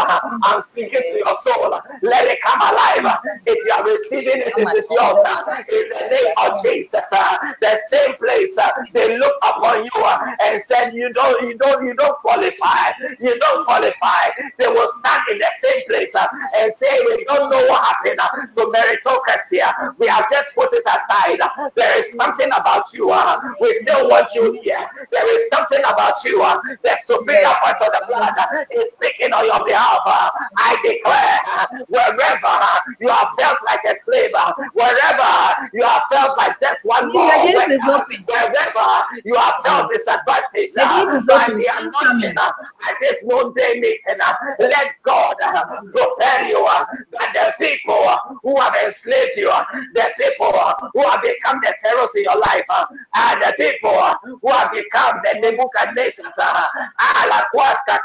I'm 0.43 0.61
speaking 0.61 1.01
to 1.01 1.17
your 1.17 1.35
soul. 1.43 1.79
Let 2.01 2.25
it 2.25 2.39
come 2.41 2.61
alive. 2.61 3.17
If 3.45 3.57
you 3.65 3.71
are 3.73 3.83
receiving 3.85 4.36
this, 4.39 4.57
it 4.57 4.73
is 4.73 4.87
yours. 4.89 5.19
uh, 5.25 5.63
In 5.69 5.85
the 5.89 6.01
name 6.11 6.33
of 6.45 6.61
Jesus. 6.63 7.01
uh, 7.11 7.37
The 7.61 7.79
same 7.89 8.15
place 8.17 8.57
uh, 8.57 8.69
they 8.93 9.17
look 9.17 9.35
upon 9.43 9.83
you 9.85 9.91
uh, 10.03 10.35
and 10.43 10.61
said, 10.61 10.93
You 10.93 11.11
don't, 11.13 11.41
you 11.47 11.57
don't, 11.57 11.83
you 11.85 11.95
don't 11.95 12.17
qualify. 12.19 12.91
You 13.19 13.37
don't 13.39 13.65
qualify. 13.65 14.29
They 14.57 14.67
will 14.67 14.89
stand 14.99 15.23
in 15.31 15.37
the 15.39 15.51
same 15.61 15.83
place 15.87 16.15
uh, 16.15 16.27
and 16.57 16.73
say, 16.73 16.99
We 17.07 17.23
don't 17.25 17.49
know 17.49 17.65
what 17.67 17.83
happened 17.83 18.19
uh, 18.19 18.29
to 18.55 18.61
meritocracy. 18.73 19.61
uh, 19.61 19.93
We 19.97 20.07
have 20.07 20.29
just 20.29 20.55
put 20.55 20.73
it 20.73 20.83
aside. 20.85 21.41
uh, 21.41 21.69
There 21.75 21.99
is 21.99 22.13
something 22.15 22.47
about 22.47 22.91
you. 22.93 23.11
uh, 23.11 23.39
We 23.61 23.73
still 23.81 24.09
want 24.09 24.33
you 24.35 24.59
here. 24.63 24.85
There 25.11 25.35
is 25.39 25.49
something 25.49 25.79
about 25.79 26.23
you. 26.23 26.41
uh, 26.41 26.59
The 26.83 26.97
superior 27.03 27.53
part 27.63 27.81
of 27.81 27.91
the 27.91 28.05
blood 28.07 28.33
uh, 28.37 28.65
is 28.81 28.91
speaking 28.93 29.33
on 29.33 29.45
your 29.45 29.63
behalf. 29.65 30.01
uh, 30.05 30.29
I 30.57 30.75
declare 30.83 31.39
uh, 31.57 31.65
wherever 31.87 32.47
uh, 32.47 32.79
you 32.99 33.07
have 33.09 33.29
felt 33.37 33.57
like 33.65 33.81
a 33.85 33.95
slave, 33.99 34.26
uh, 34.35 34.53
wherever 34.73 35.69
you 35.73 35.83
have 35.83 36.03
felt 36.11 36.37
like 36.37 36.59
just 36.59 36.85
one 36.85 37.07
The 37.07 37.13
more 37.13 37.27
work, 37.53 37.69
is 37.69 37.87
uh, 37.87 37.95
open. 37.95 38.23
wherever 38.27 38.87
you 39.25 39.35
have 39.35 39.55
felt 39.63 39.91
disadvantaged 39.91 40.73
The 40.75 40.83
uh, 40.83 41.05
gate 41.05 41.13
is 41.17 41.25
by 41.25 41.45
open. 41.45 41.59
the 41.59 41.67
anointing 41.77 42.37
uh, 42.37 42.51
at 42.89 42.95
this 43.01 43.23
noonday 43.23 43.79
meeting, 43.79 44.19
uh, 44.23 44.33
let 44.59 44.95
God 45.03 45.35
uh, 45.43 45.65
prepare 45.93 46.47
you 46.47 46.63
uh, 46.65 46.85
that 47.13 47.31
the 47.33 47.53
people 47.65 47.99
uh, 48.07 48.17
who 48.43 48.59
have 48.59 48.75
enslaved 48.85 49.31
you, 49.37 49.49
uh, 49.49 49.63
the 49.95 50.09
people 50.19 50.53
uh, 50.53 50.73
who 50.93 51.01
have 51.07 51.21
become 51.21 51.59
the 51.63 51.73
pharaohs 51.83 52.15
in 52.15 52.23
your 52.23 52.39
life, 52.39 52.63
uh, 52.69 52.85
and 53.15 53.41
the 53.41 53.53
people 53.57 53.89
uh, 53.97 54.15
who 54.23 54.51
have 54.51 54.71
become 54.71 55.19
the 55.23 55.39
Nebuchadnezzars, 55.41 56.37
uh, 56.39 56.67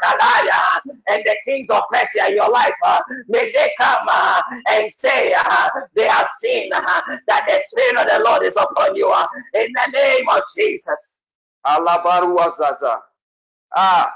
Kalaya, 0.02 0.80
and 1.08 1.22
the 1.24 1.36
kings 1.44 1.70
of 1.70 1.82
Persia 1.92 2.28
in 2.28 2.36
your 2.36 2.50
life, 2.50 2.74
uh, 2.84 3.00
may 3.28 3.50
they 3.52 3.70
come 3.78 4.06
uh, 4.08 4.42
and 4.70 4.92
say 4.92 5.34
uh, 5.38 5.68
they 5.94 6.08
have 6.12 6.28
seen 6.40 6.72
uh, 6.74 7.02
that 7.28 7.46
the 7.48 7.60
Spirit 7.66 7.98
of 8.02 8.08
the 8.08 8.20
Lord 8.24 8.44
is 8.44 8.56
upon 8.56 8.96
you 8.96 9.08
uh, 9.10 9.26
in 9.54 9.72
the 9.72 9.88
name 9.92 10.28
of 10.28 10.42
Jesus. 10.56 11.20
Alabaruazaza. 11.66 13.00
Ah, 13.76 14.14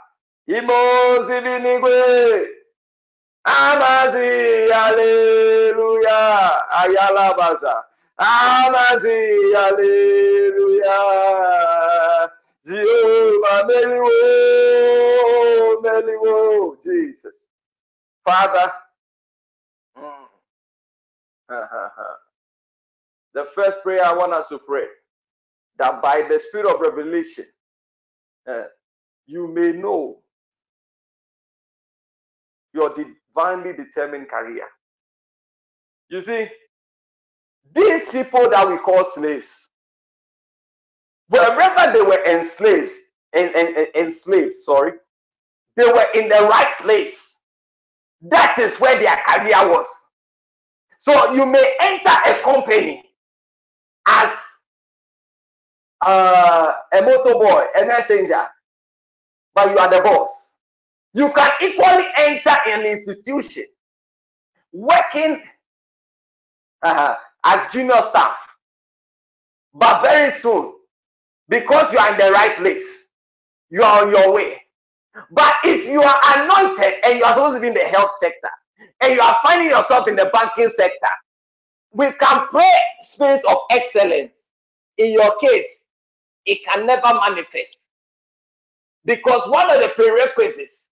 imozi 0.48 1.40
binigwe. 1.44 2.48
Amazi, 3.44 4.70
hallelujah. 4.72 6.62
Ayalabaza. 6.70 7.84
Amazi, 8.18 9.52
hallelujah. 9.54 10.94
Jehovah, 12.66 13.64
Meliwo, 13.68 14.12
Meliwo, 15.82 16.76
Jesus. 16.84 17.36
Father, 18.24 18.72
mm, 19.98 20.25
the 23.34 23.46
first 23.54 23.82
prayer 23.82 24.04
I 24.04 24.14
want 24.14 24.32
us 24.34 24.48
to 24.48 24.58
pray 24.58 24.86
that 25.78 26.02
by 26.02 26.26
the 26.30 26.38
spirit 26.40 26.66
of 26.74 26.80
revelation, 26.80 27.46
uh, 28.48 28.64
you 29.26 29.48
may 29.48 29.72
know 29.72 30.18
your 32.74 32.94
divinely 32.94 33.72
determined 33.74 34.28
career. 34.28 34.66
You 36.10 36.20
see, 36.22 36.48
these 37.74 38.08
people 38.10 38.50
that 38.50 38.68
we 38.68 38.78
call 38.78 39.04
slaves, 39.14 39.70
wherever 41.28 41.92
they 41.92 42.02
were 42.02 42.24
enslaved, 42.26 42.92
en- 43.34 43.52
en- 43.56 43.76
en- 43.76 43.86
enslaved, 43.96 44.56
sorry, 44.56 44.92
they 45.76 45.86
were 45.86 46.06
in 46.14 46.28
the 46.28 46.48
right 46.50 46.74
place. 46.80 47.38
That 48.22 48.58
is 48.58 48.76
where 48.80 48.98
their 48.98 49.16
career 49.26 49.68
was. 49.70 49.86
So 50.98 51.32
you 51.32 51.46
may 51.46 51.76
enter 51.80 52.10
a 52.26 52.42
company 52.42 53.04
as 54.06 54.32
uh, 56.04 56.72
a 56.92 57.02
motor 57.02 57.34
boy, 57.34 57.66
a 57.80 57.86
messenger, 57.86 58.46
but 59.54 59.70
you 59.70 59.78
are 59.78 59.90
the 59.90 60.00
boss. 60.02 60.54
You 61.14 61.32
can 61.32 61.50
equally 61.62 62.06
enter 62.16 62.56
an 62.66 62.86
institution 62.86 63.64
working 64.72 65.42
uh, 66.82 67.14
as 67.44 67.72
junior 67.72 68.02
staff, 68.10 68.36
but 69.74 70.02
very 70.02 70.32
soon, 70.32 70.74
because 71.48 71.92
you 71.92 71.98
are 71.98 72.12
in 72.12 72.18
the 72.18 72.32
right 72.32 72.56
place, 72.58 73.08
you 73.70 73.82
are 73.82 74.04
on 74.04 74.10
your 74.10 74.32
way. 74.32 74.62
But 75.30 75.54
if 75.64 75.86
you 75.86 76.02
are 76.02 76.20
anointed 76.36 76.94
and 77.04 77.18
you 77.18 77.24
are 77.24 77.32
supposed 77.34 77.56
to 77.56 77.60
be 77.60 77.68
in 77.68 77.74
the 77.74 77.80
health 77.84 78.12
sector, 78.20 78.50
and 79.00 79.14
you 79.14 79.20
are 79.20 79.38
finding 79.42 79.70
yourself 79.70 80.08
in 80.08 80.16
the 80.16 80.30
banking 80.32 80.70
sector, 80.70 81.08
we 81.92 82.12
can 82.12 82.48
pray 82.50 82.72
spirit 83.00 83.44
of 83.48 83.58
excellence. 83.70 84.50
In 84.98 85.12
your 85.12 85.36
case, 85.38 85.86
it 86.46 86.60
can 86.66 86.86
never 86.86 87.14
manifest 87.14 87.88
because 89.06 89.48
one 89.48 89.70
of 89.70 89.80
the 89.82 89.90
prerequisites 89.96 90.90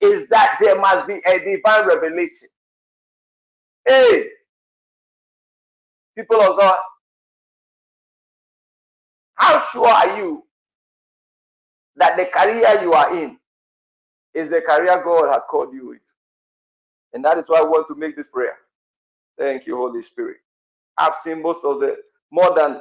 is 0.00 0.28
that 0.28 0.58
there 0.62 0.80
must 0.80 1.08
be 1.08 1.20
a 1.26 1.38
divine 1.40 1.86
revelation. 1.86 2.48
Hey, 3.86 4.26
people 6.16 6.40
of 6.42 6.58
God, 6.58 6.78
how 9.36 9.60
sure 9.72 9.88
are 9.88 10.18
you 10.18 10.44
that 11.96 12.16
the 12.16 12.26
career 12.26 12.82
you 12.82 12.92
are 12.92 13.16
in 13.16 13.38
is 14.34 14.50
the 14.50 14.62
career 14.62 15.02
God 15.04 15.32
has 15.32 15.42
called 15.50 15.74
you 15.74 15.88
with? 15.90 16.13
And 17.14 17.24
that 17.24 17.38
is 17.38 17.46
why 17.48 17.60
I 17.60 17.64
want 17.64 17.88
to 17.88 17.96
make 17.96 18.16
this 18.16 18.28
prayer. 18.28 18.58
Thank 19.38 19.66
you, 19.66 19.76
Holy 19.76 20.02
Spirit. 20.02 20.38
I've 20.98 21.16
seen 21.16 21.42
most 21.42 21.64
of 21.64 21.80
the 21.80 21.96
more 22.32 22.54
than 22.56 22.80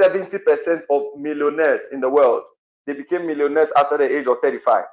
70% 0.00 0.82
of 0.90 1.18
millionaires 1.18 1.88
in 1.92 2.00
the 2.00 2.08
world. 2.10 2.42
They 2.86 2.94
became 2.94 3.26
millionaires 3.26 3.72
after 3.76 3.98
the 3.98 4.16
age 4.18 4.26
of 4.26 4.38
35. 4.42 4.84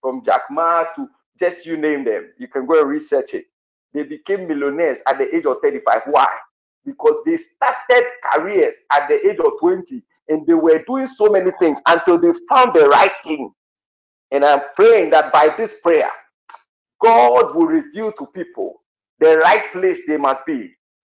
From 0.00 0.24
Jack 0.24 0.42
Ma 0.50 0.84
to 0.96 1.08
just 1.38 1.66
you 1.66 1.76
name 1.78 2.04
them. 2.04 2.30
You 2.38 2.48
can 2.48 2.66
go 2.66 2.80
and 2.80 2.90
research 2.90 3.34
it. 3.34 3.46
They 3.94 4.04
became 4.04 4.48
millionaires 4.48 5.00
at 5.08 5.18
the 5.18 5.34
age 5.34 5.46
of 5.46 5.58
35. 5.62 6.02
Why? 6.06 6.28
Because 6.86 7.16
they 7.26 7.36
started 7.38 8.08
careers 8.32 8.74
at 8.92 9.08
the 9.08 9.26
age 9.28 9.38
of 9.40 9.52
20 9.60 10.02
and 10.28 10.46
they 10.46 10.54
were 10.54 10.82
doing 10.86 11.06
so 11.06 11.30
many 11.30 11.52
things 11.60 11.78
until 11.86 12.18
they 12.18 12.32
found 12.48 12.74
the 12.74 12.88
right 12.88 13.12
thing. 13.24 13.52
And 14.32 14.44
I'm 14.44 14.60
praying 14.76 15.10
that 15.10 15.32
by 15.32 15.54
this 15.56 15.80
prayer, 15.82 16.10
God 17.02 17.54
will 17.54 17.66
reveal 17.66 18.12
to 18.12 18.26
people 18.26 18.82
the 19.20 19.38
right 19.38 19.72
place 19.72 20.06
they 20.06 20.16
must 20.16 20.46
be. 20.46 20.72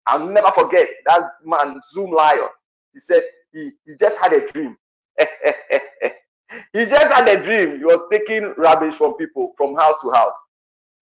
I'll 0.07 0.27
never 0.27 0.51
forget 0.51 0.87
that 1.07 1.23
man, 1.43 1.79
Zoomlion. 1.95 2.47
He 2.93 2.99
said 2.99 3.23
he, 3.51 3.71
he 3.85 3.95
just 3.99 4.19
had 4.19 4.33
a 4.33 4.51
dream. 4.51 4.77
he 5.19 6.85
just 6.85 7.13
had 7.13 7.27
a 7.27 7.43
dream. 7.43 7.79
He 7.79 7.85
was 7.85 8.01
taking 8.11 8.53
rubbish 8.57 8.95
from 8.95 9.15
people 9.15 9.53
from 9.57 9.75
house 9.75 9.95
to 10.01 10.11
house. 10.11 10.35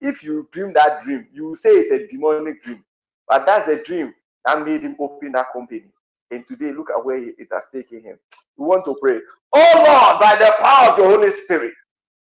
If 0.01 0.23
you 0.23 0.47
dream 0.51 0.73
that 0.73 1.03
dream, 1.03 1.27
you 1.33 1.55
say 1.55 1.71
it's 1.71 1.91
a 1.91 2.07
demonic 2.07 2.63
dream. 2.63 2.83
But 3.27 3.45
that's 3.45 3.69
a 3.69 3.81
dream 3.83 4.13
that 4.45 4.65
made 4.65 4.81
him 4.81 4.95
open 4.99 5.31
that 5.33 5.47
company. 5.53 5.85
And 6.31 6.45
today, 6.45 6.71
look 6.73 6.89
at 6.89 7.03
where 7.03 7.17
it 7.17 7.47
has 7.51 7.67
taken 7.73 8.01
him. 8.01 8.17
We 8.57 8.65
want 8.65 8.85
to 8.85 8.95
pray. 9.01 9.19
Oh 9.53 9.73
Lord, 9.75 10.19
by 10.21 10.35
the 10.37 10.53
power 10.59 10.91
of 10.91 10.97
the 10.97 11.05
Holy 11.05 11.31
Spirit, 11.31 11.73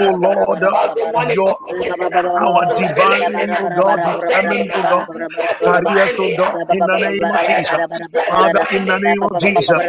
oh 0.00 0.14
Lord, 0.20 0.62
your 1.34 1.56
our 2.40 2.66
divinely, 2.76 3.56
oh 3.60 3.70
God, 3.70 4.00
determined, 4.04 4.72
oh 4.76 4.84
oh 6.20 6.30
God, 6.36 6.54
in 6.70 6.84
the 6.86 6.98
name 7.00 7.28
of 7.30 7.40
Jesus. 7.46 7.80
Father, 8.28 8.64
in 8.72 8.84
the 8.86 8.98
name 9.00 9.22
of 9.22 9.38
Jesus, 9.40 9.82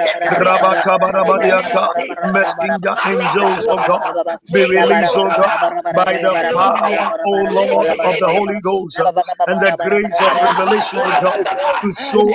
Rabakabadabadiaka, 1.78 2.80
the 2.82 2.96
angels, 3.06 3.66
oh 3.70 3.80
God, 3.80 4.16
be 4.52 4.62
released, 4.66 5.16
oh 5.18 5.32
God, 5.32 5.52
by 5.92 6.18
the 6.22 6.36
power, 6.56 7.10
oh 7.26 7.46
Lord, 7.50 7.90
of 8.06 8.18
the 8.20 8.28
Holy 8.28 8.60
Ghost 8.64 8.98
and 9.48 9.60
the 9.62 9.74
grace 9.84 10.18
of 10.22 10.34
revelation, 10.42 11.02
oh 11.06 11.16
God, 11.22 11.38
to 11.84 11.92
show 12.12 12.26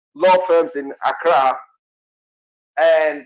law 0.14 0.36
firms 0.46 0.76
in 0.76 0.92
Accra. 1.06 1.58
And 2.80 3.24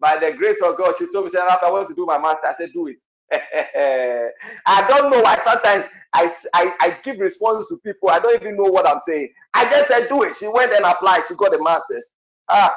by 0.00 0.18
the 0.18 0.32
grace 0.32 0.60
of 0.62 0.78
God, 0.78 0.94
she 0.98 1.10
told 1.12 1.26
me, 1.26 1.38
I 1.38 1.70
want 1.70 1.88
to 1.88 1.94
do 1.94 2.06
my 2.06 2.18
master. 2.18 2.46
I 2.48 2.54
said, 2.54 2.70
do 2.74 2.88
it. 2.88 3.02
I 4.66 4.86
don't 4.88 5.10
know 5.10 5.20
why 5.22 5.38
sometimes 5.44 5.86
I, 6.14 6.32
I, 6.54 6.74
I 6.80 6.98
give 7.04 7.20
responses 7.20 7.68
to 7.70 7.78
people. 7.78 8.10
I 8.10 8.20
don't 8.20 8.40
even 8.42 8.56
know 8.56 8.70
what 8.70 8.88
I'm 8.88 9.00
saying. 9.06 9.30
I 9.54 9.64
just 9.70 9.88
said, 9.88 10.08
do 10.08 10.24
it. 10.24 10.36
She 10.36 10.48
went 10.48 10.74
and 10.74 10.84
applied. 10.86 11.22
She 11.28 11.36
got 11.36 11.54
a 11.56 11.62
master's. 11.62 12.12
Ah, 12.50 12.74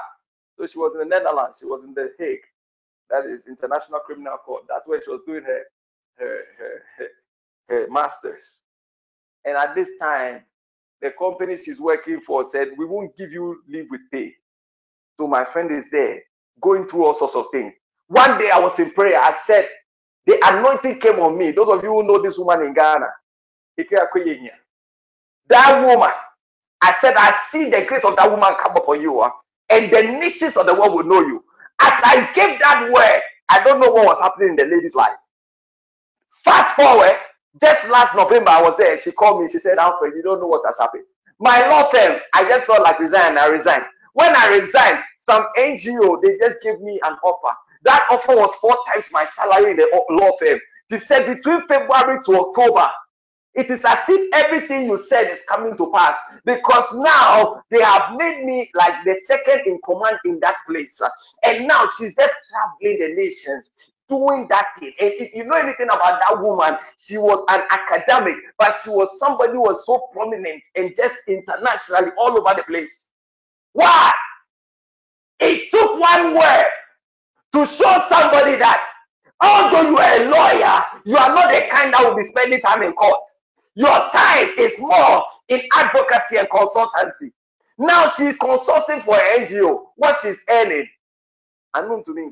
so 0.60 0.68
she 0.68 0.80
was 0.80 0.96
in 0.96 1.02
the 1.02 1.06
Netherlands. 1.08 1.58
She 1.60 1.66
was 1.68 1.86
in 1.86 1.94
The 1.96 2.12
Hague. 2.20 2.40
That 3.12 3.26
is 3.28 3.48
International 3.48 4.00
Criminal 4.02 4.38
Court. 4.38 4.64
That's 4.70 4.88
where 4.88 5.02
she 5.04 5.12
was 5.12 5.22
doing 5.28 5.44
her, 5.44 5.62
her, 6.20 6.40
her, 6.60 6.84
her, 6.98 7.08
her 7.70 7.88
master's. 7.92 8.62
And 9.46 9.58
at 9.58 9.76
this 9.76 9.90
time, 10.02 10.42
the 11.02 11.12
company 11.20 11.58
she's 11.58 11.80
working 11.80 12.22
for 12.22 12.46
said, 12.46 12.70
we 12.78 12.86
won't 12.86 13.18
give 13.18 13.32
you 13.32 13.62
leave 13.70 13.88
with 13.92 14.02
pay. 14.12 14.34
So 15.20 15.28
my 15.28 15.46
friend 15.46 15.72
is 15.72 15.92
there 15.92 16.22
going 16.62 16.88
through 16.90 17.06
all 17.06 17.14
sorts 17.14 17.36
of 17.36 17.48
things. 17.52 17.74
One 18.08 18.38
day 18.40 18.52
I 18.52 18.60
was 18.60 18.80
in 18.80 18.92
prayer. 18.92 19.20
I 19.22 19.32
said, 19.32 19.70
The 20.28 20.40
anointing 20.48 21.00
came 21.00 21.20
on 21.20 21.38
me. 21.38 21.52
Those 21.52 21.70
of 21.70 21.84
you 21.84 21.90
who 21.92 22.04
know 22.04 22.22
this 22.22 22.38
woman 22.38 22.68
in 22.68 22.74
Ghana, 22.74 23.08
if 23.78 23.92
you 23.92 23.98
are 24.00 24.10
Kenyan, 24.16 24.50
that 25.50 25.86
woman, 25.86 26.12
I 26.82 26.94
said, 27.02 27.16
I 27.18 27.34
see 27.50 27.70
the 27.70 27.86
grace 27.86 28.06
of 28.06 28.16
that 28.18 28.30
woman 28.32 28.56
come 28.62 28.76
upon 28.78 29.02
you, 29.02 29.22
uh, 29.22 29.32
and 29.70 29.92
the 29.92 30.04
nations 30.04 30.58
of 30.58 30.66
the 30.68 30.74
world 30.76 30.94
will 30.96 31.04
know 31.06 31.22
you. 31.22 31.44
As 31.82 31.94
I 32.06 32.30
gave 32.36 32.60
that 32.60 32.90
word, 32.92 33.22
I 33.50 33.64
don't 33.64 33.80
know 33.82 33.92
what 33.92 34.06
was 34.08 34.22
happening 34.22 34.52
in 34.52 34.58
the 34.58 34.66
lady's 34.66 34.96
life. 34.96 35.18
Fast 36.44 36.76
forward, 36.76 37.14
just 37.62 37.88
last 37.90 38.16
November, 38.16 38.52
I 38.52 38.62
was 38.62 38.78
there. 38.78 38.98
She 38.98 39.12
called 39.12 39.42
me. 39.42 39.50
She 39.50 39.60
said, 39.60 39.78
Alfred, 39.80 40.14
you 40.16 40.24
don't 40.24 40.42
know 40.42 40.48
what 40.48 40.64
has 40.66 40.78
happened. 40.80 41.06
My 41.40 41.68
law 41.68 41.90
firm, 41.90 42.20
I 42.34 42.44
just 42.50 42.66
felt 42.66 42.82
like 42.84 43.00
resigning. 43.00 43.38
I 43.40 43.48
resigned. 43.48 43.84
When 44.14 44.36
I 44.36 44.58
resigned, 44.60 45.00
some 45.20 45.48
NGO, 45.58 46.22
they 46.24 46.38
just 46.38 46.58
gave 46.64 46.82
me 46.82 47.00
an 47.06 47.16
offer. 47.24 47.56
That 47.86 48.08
offer 48.12 48.36
was 48.36 48.54
four 48.56 48.78
times 48.88 49.10
my 49.12 49.26
salary 49.26 49.72
in 49.72 49.78
the 49.78 50.06
law 50.12 50.32
firm. 50.40 50.60
She 50.92 51.00
said 51.00 51.28
between 51.28 51.62
February 51.68 52.20
to 52.26 52.40
October, 52.42 52.90
it 53.56 53.72
is 53.72 53.86
as 53.86 54.00
if 54.10 54.30
everything 54.34 54.86
you 54.88 54.98
said 54.98 55.32
is 55.32 55.42
coming 55.48 55.78
to 55.78 55.92
pass 55.92 56.18
because 56.44 56.94
now 56.96 57.62
they 57.72 57.82
have 57.82 58.16
made 58.18 58.46
me 58.46 58.70
like 58.76 59.06
the 59.06 59.16
second 59.26 59.62
in 59.66 59.80
command 59.86 60.18
in 60.26 60.40
that 60.42 60.58
place. 60.68 61.02
And 61.44 61.68
now 61.68 61.88
she's 61.98 62.16
just 62.16 62.34
traveling 62.50 63.00
the 63.00 63.16
nations 63.16 63.72
doing 64.10 64.48
that 64.50 64.68
thing. 64.80 64.94
And 65.00 65.14
if 65.20 65.34
you 65.34 65.46
know 65.46 65.56
anything 65.56 65.88
about 65.88 66.22
that 66.28 66.42
woman, 66.42 66.78
she 66.98 67.18
was 67.18 67.44
an 67.50 67.62
academic, 67.72 68.36
but 68.60 68.76
she 68.84 68.90
was 68.90 69.10
somebody 69.20 69.54
who 69.54 69.62
was 69.62 69.86
so 69.86 70.08
prominent 70.12 70.62
and 70.76 70.94
just 70.96 71.16
internationally 71.28 72.12
all 72.18 72.38
over 72.38 72.54
the 72.56 72.64
place. 72.64 73.12
Why? 73.74 74.14
It 75.40 75.72
took 75.72 76.00
one 76.00 76.36
word 76.36 76.66
to 77.56 77.66
show 77.66 78.04
somebody 78.10 78.58
that 78.58 78.86
although 79.40 79.90
you 79.90 79.98
are 79.98 80.22
a 80.22 80.30
lawyer, 80.30 80.84
you 81.06 81.16
are 81.16 81.34
not 81.34 81.54
the 81.54 81.66
kind 81.72 81.94
that 81.94 82.04
will 82.04 82.16
be 82.16 82.24
spending 82.24 82.60
time 82.60 82.84
in 82.84 82.92
court. 82.92 83.22
Your 83.76 84.10
time 84.12 84.50
is 84.58 84.78
more 84.80 85.24
in 85.48 85.62
advocacy 85.74 86.38
and 86.38 86.50
consultancy. 86.50 87.32
Now 87.78 88.10
she's 88.10 88.38
consulting 88.38 89.02
for 89.02 89.16
an 89.16 89.46
NGO. 89.46 89.86
What 89.96 90.18
she's 90.22 90.38
earning, 90.50 90.88
unknown 91.74 92.04
to 92.06 92.14
me. 92.14 92.30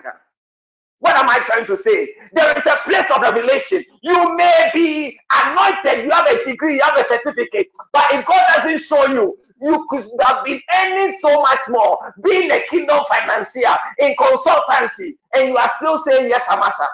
What 1.04 1.18
am 1.18 1.30
I 1.30 1.40
trying 1.42 1.66
to 1.68 1.78
say? 1.78 2.16
There 2.34 2.58
is 2.60 2.68
a 2.68 2.78
place 2.86 3.12
of 3.12 3.24
revelation. 3.24 3.86
You 4.04 4.38
may 4.38 4.72
be 4.76 5.18
anointed, 5.34 6.06
you 6.06 6.12
have 6.12 6.28
a 6.28 6.46
degree, 6.46 6.76
you 6.78 6.82
have 6.84 7.00
a 7.00 7.06
certificate, 7.06 7.70
but 7.94 8.06
if 8.14 8.26
God 8.28 8.42
doesn't 8.58 8.80
show 8.82 9.08
you, 9.08 9.38
you 9.62 9.88
could 9.90 10.06
have 10.22 10.46
been 10.46 10.62
earning 10.76 11.18
so 11.22 11.42
much 11.42 11.62
more, 11.70 12.16
being 12.24 12.52
a 12.52 12.62
kingdom 12.70 13.02
financier 13.10 13.76
in 14.00 14.16
consultancy, 14.16 15.14
and 15.36 15.50
you 15.50 15.58
are 15.58 15.72
still 15.78 16.00
saying 16.00 16.30
yes, 16.30 16.46
Amasa. 16.52 16.88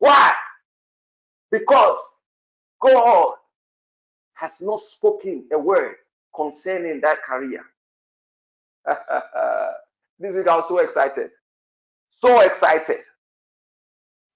Why? 0.00 0.32
Because 1.52 1.98
God 2.82 3.34
has 4.34 4.60
not 4.62 4.80
spoken 4.80 5.46
a 5.52 5.58
word 5.58 5.96
concerning 6.36 7.00
that 7.02 7.22
career. 7.24 7.62
this 10.20 10.34
week 10.36 10.48
I 10.48 10.56
was 10.56 10.68
so 10.68 10.78
excited. 10.78 11.30
So 12.10 12.40
excited. 12.42 12.98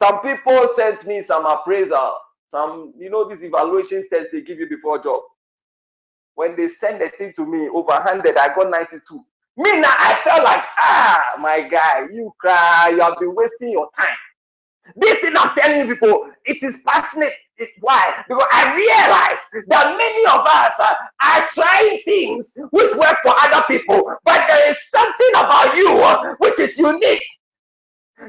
Some 0.03 0.21
people 0.21 0.69
sent 0.77 1.07
me 1.07 1.23
some 1.23 1.47
appraisal, 1.47 2.15
some, 2.51 2.95
you 2.99 3.11
know, 3.11 3.29
this 3.29 3.43
evaluation 3.43 4.09
test 4.09 4.29
they 4.33 4.41
give 4.41 4.59
you 4.59 4.69
before 4.69 5.03
job. 5.03 5.23
When 6.35 6.57
they 6.57 6.69
send 6.69 7.03
the 7.03 7.11
thing 7.11 7.33
to 7.37 7.47
me, 7.47 7.69
over 7.69 7.93
100, 7.93 8.37
I 8.39 8.55
got 8.55 8.71
92. 8.71 9.25
Me 9.59 9.81
now, 9.81 9.93
I 9.99 10.19
felt 10.25 10.43
like, 10.43 10.65
ah, 10.79 11.35
my 11.39 11.63
guy, 11.63 12.07
you 12.13 12.33
cry, 12.39 12.91
you 12.91 13.01
have 13.01 13.19
been 13.19 13.35
wasting 13.35 13.73
your 13.73 13.91
time. 13.99 14.17
This 14.97 15.19
thing 15.21 15.37
I'm 15.37 15.55
telling 15.57 15.87
people, 15.89 16.31
it 16.47 16.63
is 16.63 16.83
passionate. 16.87 17.35
It, 17.59 17.69
why? 17.81 18.25
Because 18.27 18.45
I 18.51 18.75
realize 18.75 19.65
that 19.69 19.97
many 19.99 20.25
of 20.27 20.47
us 20.47 20.75
uh, 20.81 20.95
are 21.23 21.49
trying 21.49 22.01
things 22.05 22.57
which 22.71 22.93
work 22.95 23.19
for 23.23 23.35
other 23.43 23.65
people, 23.69 24.17
but 24.25 24.47
there 24.49 24.71
is 24.71 24.79
something 24.89 25.31
about 25.37 25.77
you 25.77 26.37
which 26.39 26.59
is 26.59 26.79
unique. 26.79 27.23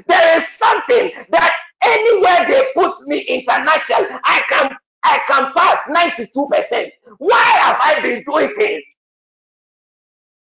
There 0.08 0.38
is 0.40 0.48
something 0.50 1.12
that 1.32 1.56
anywhere 1.84 2.48
they 2.48 2.68
put 2.76 3.08
me 3.08 3.20
international, 3.22 4.08
I 4.26 4.44
can 4.50 4.78
I 5.04 5.20
can 5.28 5.54
pass 5.54 5.80
92%. 5.88 6.92
Why 7.20 7.42
have 7.62 7.78
I 7.82 8.02
been 8.02 8.24
doing 8.26 8.54
things? 8.58 8.86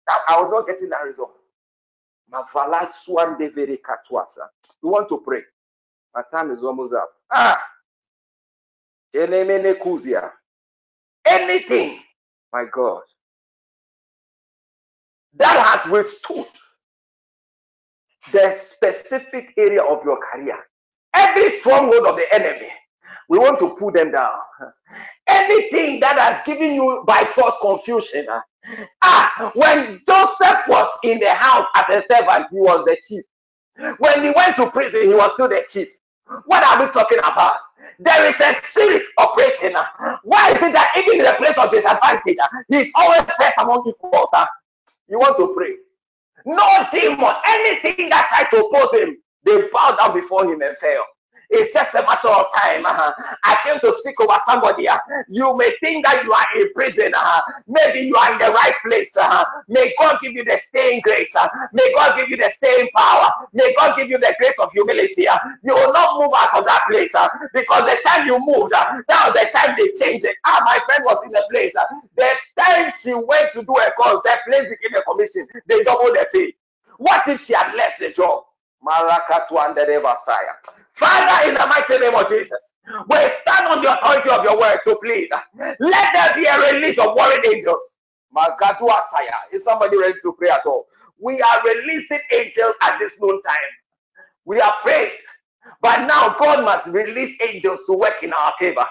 I, 0.08 0.20
was 0.40 0.50
not 0.50 0.66
getting 0.66 0.90
that 0.90 1.04
result. 1.04 1.32
We 4.82 4.90
want 4.90 5.08
to 5.10 5.18
pray. 5.24 5.42
My 6.14 6.22
time 6.32 6.50
is 6.52 6.62
almost 6.64 6.94
up. 6.94 7.10
Ah, 7.32 7.62
anything, 11.26 12.00
my 12.52 12.66
God, 12.72 13.02
that 15.36 15.56
has 15.66 15.90
withstood 15.92 16.46
the 18.30 18.52
specific 18.54 19.52
area 19.56 19.82
of 19.82 20.04
your 20.04 20.18
career. 20.18 20.58
Every 21.14 21.50
stronghold 21.58 22.06
of 22.06 22.16
the 22.16 22.26
enemy, 22.34 22.68
we 23.28 23.38
want 23.38 23.58
to 23.58 23.74
pull 23.76 23.90
them 23.90 24.12
down. 24.12 24.30
Anything 25.26 26.00
that 26.00 26.18
has 26.18 26.44
given 26.46 26.74
you 26.74 27.04
by 27.06 27.24
force 27.24 27.54
confusion. 27.60 28.26
Ah, 29.02 29.50
when 29.54 30.00
Joseph 30.06 30.60
was 30.68 30.88
in 31.02 31.18
the 31.18 31.34
house 31.34 31.66
as 31.76 31.88
a 31.88 32.02
servant, 32.06 32.46
he 32.50 32.60
was 32.60 32.84
the 32.84 32.96
chief. 33.06 33.24
When 33.98 34.22
he 34.22 34.30
went 34.30 34.56
to 34.56 34.70
prison, 34.70 35.02
he 35.02 35.14
was 35.14 35.32
still 35.34 35.48
the 35.48 35.64
chief. 35.68 35.88
What 36.46 36.62
are 36.62 36.84
we 36.84 36.92
talking 36.92 37.18
about? 37.18 37.56
There 37.98 38.28
is 38.28 38.40
a 38.40 38.54
spirit 38.62 39.06
operating. 39.18 39.74
Why 40.24 40.50
is 40.52 40.62
it 40.62 40.72
that 40.72 40.94
even 40.96 41.18
in 41.20 41.24
the 41.24 41.34
place 41.34 41.58
of 41.58 41.70
disadvantage, 41.70 42.36
he 42.68 42.76
is 42.76 42.90
always 42.94 43.22
first 43.22 43.54
among 43.58 43.86
equals? 43.88 44.30
You 45.08 45.18
want 45.18 45.36
to 45.38 45.54
pray. 45.54 45.74
No 46.46 46.86
demon, 46.92 47.34
anything 47.46 48.08
that 48.10 48.28
tried 48.28 48.50
to 48.50 48.64
oppose 48.64 48.92
him, 48.94 49.16
they 49.44 49.68
bowed 49.72 49.98
down 49.98 50.14
before 50.14 50.44
him 50.44 50.62
and 50.62 50.76
fell. 50.78 51.04
It's 51.52 51.74
just 51.74 51.94
a 51.94 52.02
matter 52.02 52.28
of 52.28 52.46
time. 52.56 52.86
Uh, 52.86 53.12
I 53.44 53.58
came 53.64 53.78
to 53.80 53.92
speak 53.98 54.20
over 54.20 54.38
somebody. 54.46 54.88
Uh, 54.88 54.98
you 55.28 55.56
may 55.56 55.72
think 55.80 56.04
that 56.06 56.24
you 56.24 56.32
are 56.32 56.46
in 56.58 56.72
prison. 56.74 57.12
Uh, 57.16 57.40
maybe 57.68 58.00
you 58.06 58.16
are 58.16 58.32
in 58.32 58.38
the 58.38 58.50
right 58.52 58.74
place. 58.86 59.16
May 59.68 59.94
God 59.98 60.18
give 60.22 60.32
you 60.32 60.44
the 60.44 60.58
staying 60.58 61.02
grace. 61.04 61.34
May 61.72 61.92
God 61.94 62.16
give 62.16 62.30
you 62.30 62.38
the 62.38 62.50
staying 62.50 62.88
power. 62.96 63.30
May 63.52 63.74
God 63.78 63.96
give 63.96 64.08
you 64.10 64.18
the 64.18 64.34
grace 64.40 64.58
of 64.60 64.72
humility. 64.72 65.26
You 65.62 65.74
will 65.74 65.92
not 65.92 66.20
move 66.20 66.32
out 66.36 66.58
of 66.58 66.64
that 66.66 66.84
place 66.90 67.12
because 67.54 67.84
the 67.84 67.98
time 68.06 68.26
you 68.26 68.38
moved, 68.40 68.72
that 68.72 69.02
was 69.08 69.34
the 69.34 69.48
time 69.54 69.76
they 69.78 69.92
changed 69.94 70.24
it. 70.26 70.36
Ah, 70.46 70.62
my 70.64 70.78
friend 70.86 71.04
was 71.04 71.24
in 71.26 71.32
the 71.32 71.44
place. 71.50 71.74
The 72.16 72.28
time 72.58 72.92
she 73.00 73.14
went 73.14 73.52
to 73.54 73.62
do 73.62 73.74
a 73.76 73.90
course, 73.92 74.22
that 74.24 74.40
place 74.48 74.68
became 74.70 74.96
a 74.98 75.02
commission. 75.02 75.46
They 75.66 75.82
doubled 75.84 76.16
the 76.16 76.26
fee. 76.32 76.56
What 76.98 77.26
if 77.28 77.44
she 77.44 77.54
had 77.54 77.74
left 77.74 78.00
the 78.00 78.10
job? 78.12 78.44
Marakatu 78.86 79.58
and 79.66 79.76
the 79.76 80.00
Messiah. 80.02 80.54
Father, 80.92 81.48
in 81.48 81.54
the 81.54 81.66
mighty 81.66 81.98
name 81.98 82.14
of 82.14 82.28
Jesus, 82.28 82.74
we 83.08 83.16
stand 83.42 83.68
on 83.68 83.82
the 83.82 83.92
authority 83.98 84.30
of 84.30 84.44
your 84.44 84.58
word 84.60 84.78
to 84.86 84.96
plead. 85.02 85.28
Let 85.80 86.12
there 86.12 86.34
be 86.36 86.46
a 86.46 86.72
release 86.74 86.98
of 86.98 87.14
warring 87.16 87.42
angels. 87.46 87.98
Magadu 88.36 88.88
Asaya. 88.88 89.38
Is 89.52 89.64
somebody 89.64 89.98
ready 89.98 90.14
to 90.22 90.34
pray 90.38 90.50
at 90.50 90.66
all? 90.66 90.86
We 91.20 91.40
are 91.42 91.62
releasing 91.64 92.20
angels 92.32 92.74
at 92.82 92.98
this 92.98 93.20
noon 93.20 93.42
time. 93.42 93.56
We 94.44 94.60
are 94.60 94.74
praying. 94.82 95.12
But 95.82 96.06
now 96.06 96.36
God 96.38 96.64
must 96.64 96.88
release 96.88 97.38
angels 97.42 97.80
to 97.86 97.94
work 97.94 98.22
in 98.22 98.32
our 98.32 98.52
favor. 98.58 98.86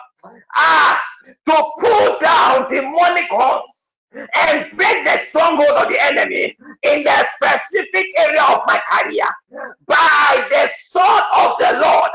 Ah, 0.55 1.01
to 1.47 1.65
pull 1.79 2.17
down 2.19 2.69
demonic 2.69 3.29
horns 3.29 3.90
and 4.13 4.77
break 4.77 5.03
the 5.05 5.17
stronghold 5.29 5.71
of 5.71 5.89
the 5.89 5.97
enemy 6.03 6.57
in 6.83 7.03
the 7.03 7.25
specific 7.35 8.07
area 8.17 8.43
of 8.43 8.59
my 8.67 8.81
career. 8.89 9.25
By 9.85 10.47
the 10.49 10.69
sword 10.75 11.23
of 11.37 11.57
the 11.59 11.79
Lord, 11.79 12.11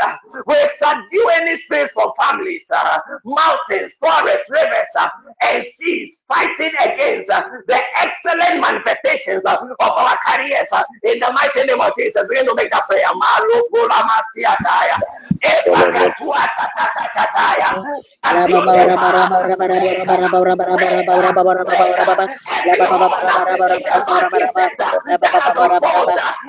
we 0.47 0.57
subdue 0.76 1.30
any 1.34 1.57
space 1.57 1.90
for 1.92 2.12
families, 2.18 2.70
uh, 2.74 2.99
mountains, 3.24 3.94
forests, 3.94 4.51
rivers, 4.51 4.88
uh, 4.99 5.09
and 5.42 5.64
seas, 5.64 6.24
fighting 6.28 6.72
against 6.84 7.30
uh, 7.30 7.42
the 7.66 7.80
excellent 8.01 8.61
manifestations 8.61 9.44
uh, 9.44 9.57
of 9.57 9.76
our 9.80 10.18
careers. 10.26 10.68
Uh, 10.72 10.82
in 11.05 11.18
the 11.18 11.32
mighty 11.32 11.64
name 11.64 11.80
of 11.80 11.92
Jesus, 11.97 12.24
we're 12.28 12.34
going 12.34 12.47
to 12.47 12.55
make 12.55 12.70
that 12.72 12.86
prayer. 12.88 13.07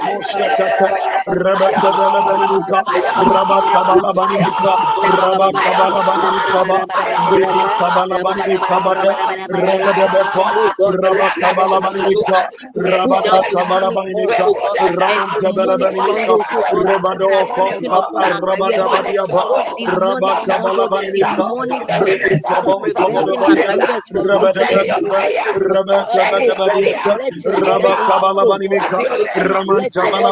Rabba 29.35 29.90
Rabba 29.93 30.31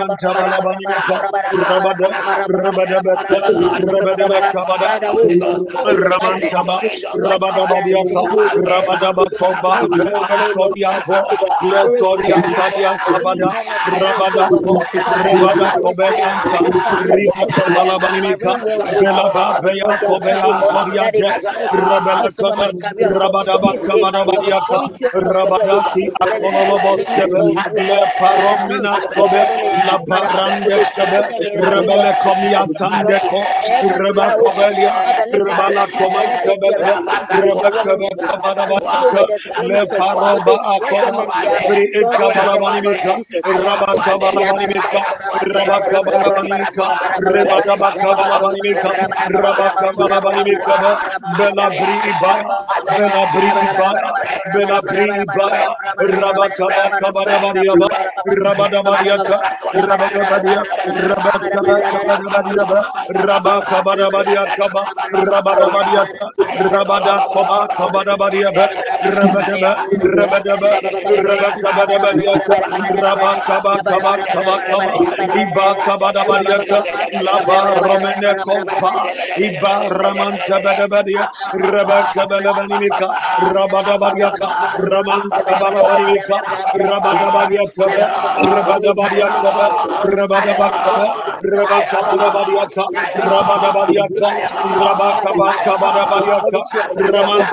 Rabada 29.31 29.90
la 29.91 29.99
parandes 30.09 30.89
kabe 30.95 31.19
rebele 31.71 32.11
komia 32.23 32.63
tande 32.79 33.19
ko 33.29 33.41
reba 34.01 34.27
kobelia 34.39 34.93
reba 35.33 35.67
la 35.75 35.85
koma 35.97 36.23
kabe 36.45 36.69
reba 37.43 37.69
kabe 37.83 38.09
kabana 38.21 38.65
ba 38.71 38.79
me 39.67 39.81
paroba 39.97 40.55
akoma 40.75 41.23
bri 41.67 41.83
et 41.99 42.07
kabana 42.17 42.55
ba 42.61 42.69
ni 42.81 42.93
ka 43.03 43.13
reba 43.45 43.87
kabana 44.05 44.43
ba 44.47 44.55
ni 44.67 44.79
ka 44.91 45.01
reba 45.53 45.77
kabana 45.91 46.29
ba 46.35 46.41
ni 46.43 46.65
ka 46.75 46.87
reba 47.33 47.57
kabana 47.71 48.37
ba 48.41 48.49
ni 48.63 48.73
ka 48.83 48.91
reba 49.33 49.67
kabana 49.79 50.19
ba 50.25 50.31
ni 50.45 50.55
ka 50.65 50.75
bela 51.37 51.67
bri 51.77 51.95
iba 52.11 52.33
bela 52.97 53.23
bri 53.33 53.49
iba 53.69 53.89
bela 54.53 54.79
bri 54.89 55.07
iba 55.23 55.47
reba 55.99 56.45
kabana 56.99 57.35
ba 57.43 57.49
ni 57.55 57.69
ka 57.79 57.89
reba 58.25 58.55
kabana 58.59 58.79
ba 58.87 58.93
ni 59.03 59.11
ka 59.27 59.37
rabarabadia 59.89 60.61
rabarabadia 61.09 62.65
rabakabarabadia 63.27 64.43
kaba 64.57 64.83
rabarabadia 65.31 66.03
rabada 66.73 67.15
kaba 67.33 67.59
kabarabadia 67.77 68.49
rabadaba 69.17 69.71
rabadaba 70.17 70.71
rabakabarabadia 71.27 72.33
rabakaba 73.03 73.73
kaba 73.89 74.13
kaba 74.31 74.55
kaba 74.69 74.91
iba 75.43 75.67
kabarabadia 75.85 76.57
laba 77.25 77.59
romene 77.81 78.31
kompa 78.45 78.91
iba 79.47 79.73
ramanta 80.01 80.57
badabadia 80.65 81.25
rabakabarabadia 81.53 83.09
rabadabadia 83.53 84.29
rabanta 84.91 85.53
badabadia 85.61 86.37
rabadabadia 86.89 87.63
rabadabadia 88.53 89.27
Berapa 90.03 90.37
Rabba 90.43 91.30
Rabakabariaka, 91.41 92.83
Rabakabariaka, 93.15 94.29
Rabada, 96.95 97.51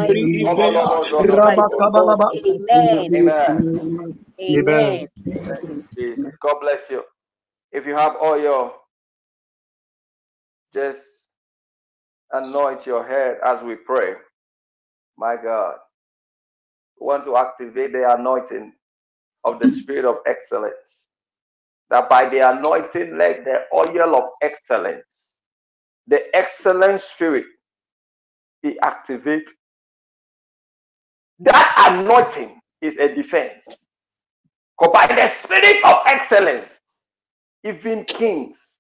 Bribeya, 0.07 1.09
Jesus 1.17 1.39
Christ, 1.39 1.69
God. 1.75 1.77
Rabakabalaba. 1.85 2.29
Amen. 2.35 3.09
Amen. 3.15 4.17
Amen. 4.41 5.07
Amen. 5.39 5.87
Jesus. 5.97 6.33
God 6.41 6.55
bless 6.61 6.89
you. 6.89 7.03
If 7.71 7.85
you 7.85 7.95
have 7.95 8.15
oil, 8.23 8.73
just 10.73 11.24
anoint 12.33 12.87
your 12.87 13.07
head 13.07 13.37
as 13.45 13.63
we 13.63 13.75
pray. 13.75 14.15
My 15.17 15.37
God. 15.41 15.75
We 16.99 17.07
want 17.07 17.25
to 17.25 17.37
activate 17.37 17.93
the 17.93 18.13
anointing 18.17 18.73
of 19.45 19.59
the 19.61 19.69
spirit 19.69 20.05
of 20.05 20.17
excellence. 20.27 21.09
That 21.89 22.09
by 22.09 22.29
the 22.29 22.39
anointing, 22.51 23.17
let 23.17 23.45
the 23.45 23.61
oil 23.73 24.15
of 24.17 24.23
excellence, 24.41 25.39
the 26.07 26.23
excellent 26.35 27.01
spirit 27.01 27.45
be 28.63 28.79
activated. 28.81 29.49
That 31.39 31.73
anointing 31.91 32.59
is 32.81 32.97
a 32.97 33.13
defense. 33.15 33.87
For 34.79 34.91
by 34.91 35.07
the 35.07 35.27
spirit 35.27 35.83
of 35.85 35.97
excellence, 36.07 36.81
even 37.65 38.05
kings, 38.05 38.79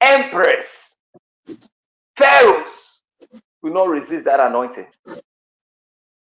emperors, 0.00 0.93
pharaohs 2.16 3.02
will 3.62 3.74
not 3.74 3.88
resist 3.88 4.26
that 4.26 4.40
anointing. 4.40 4.86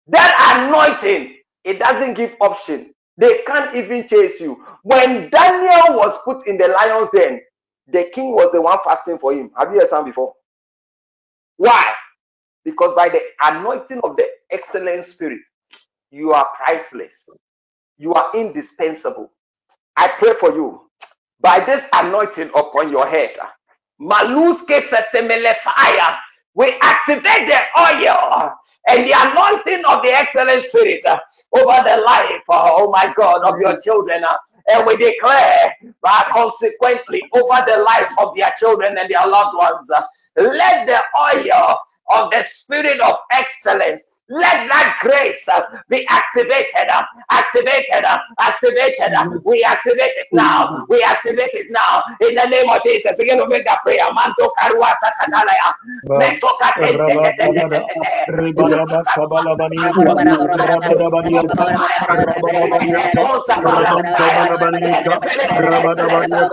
That 0.08 0.58
anointing, 0.68 1.38
it 1.64 1.80
doesn't 1.80 2.16
give 2.16 2.36
option. 2.42 2.94
They 3.18 3.44
can't 3.48 3.76
even 3.76 4.08
chase 4.08 4.42
you. 4.42 4.66
When 4.84 5.30
Daniel 5.32 5.98
was 5.98 6.18
put 6.26 6.48
in 6.48 6.58
the 6.58 6.70
lion's 6.70 7.10
den, 7.12 7.42
the 7.88 8.06
king 8.14 8.34
was 8.34 8.52
the 8.54 8.62
one 8.62 8.80
fasting 8.86 9.20
for 9.20 9.34
him. 9.34 9.52
Have 9.58 9.74
you 9.74 9.80
heard 9.82 9.90
some 9.90 10.06
before? 10.06 10.34
Why? 11.58 11.94
Because 12.66 12.94
by 12.96 13.10
the 13.10 13.22
anointing 13.44 14.02
of 14.04 14.18
the 14.18 14.28
excellent 14.52 15.06
spirit, 15.06 15.42
you 16.12 16.34
are 16.34 16.48
priceless. 16.58 17.30
You 17.98 18.14
are 18.16 18.32
indispensable. 18.36 19.32
I 19.98 20.10
pray 20.20 20.34
for 20.40 20.54
you 20.56 20.90
by 21.42 21.62
this 21.62 21.86
anointing 21.94 22.50
upon 22.56 22.92
your 22.92 23.08
head. 23.08 23.32
Malus 24.04 24.66
fire. 25.64 26.18
We 26.56 26.78
activate 26.82 27.48
the 27.50 27.60
oil 27.80 28.52
and 28.90 29.06
the 29.08 29.14
anointing 29.16 29.86
of 29.86 30.04
the 30.04 30.12
excellent 30.12 30.64
spirit 30.64 31.04
over 31.06 31.84
the 31.90 32.02
life, 32.06 32.44
oh 32.50 32.92
my 32.92 33.14
God, 33.18 33.44
of 33.46 33.60
your 33.62 33.80
children. 33.82 34.24
and 34.70 34.88
we 34.88 34.98
declare, 34.98 35.76
uh, 36.04 36.24
consequently, 36.32 37.24
over 37.34 37.64
the 37.68 37.84
life 37.84 38.12
of 38.20 38.36
their 38.38 38.52
children 38.60 38.98
and 38.98 39.10
their 39.10 39.28
loved 39.28 39.58
ones, 39.58 39.90
uh, 39.92 40.04
let 40.38 40.88
the 40.88 41.02
oil 41.20 41.80
of 42.12 42.32
the 42.32 42.44
spirit 42.44 43.00
of 43.02 43.16
excellence 43.34 44.13
let 44.30 44.68
that 44.70 44.98
grace 45.02 45.48
uh, 45.50 45.62
be 45.90 46.06
activated, 46.10 46.88
uh, 46.92 47.04
activated, 47.32 48.04
uh, 48.06 48.20
activated. 48.40 49.14
uh, 49.14 49.26
we 49.46 49.64
activate 49.64 50.14
it 50.18 50.28
now. 50.34 50.86
We 50.90 51.04
activate 51.04 51.52
it 51.54 51.68
now. 51.72 52.04
In 52.22 52.36
the 52.36 52.46
name 52.48 52.70
of 52.70 52.82
Jesus, 52.84 53.16
begin 53.18 53.38
to 53.40 53.48
make 53.48 53.66
that 53.66 53.80
prayer. 53.84 54.06
Manto 54.14 54.52
karua 54.60 54.94
sakatalaya. 55.04 55.74
Meto 56.16 56.50
katente 56.62 57.16
tete 57.24 57.54
tete 57.54 57.82
Rabakabada, 57.84 57.88
tete. 57.88 58.30
Ribadaba 58.30 59.02
Kabalabanimika, 64.18 65.16
Rabadabadiaka, 65.56 66.52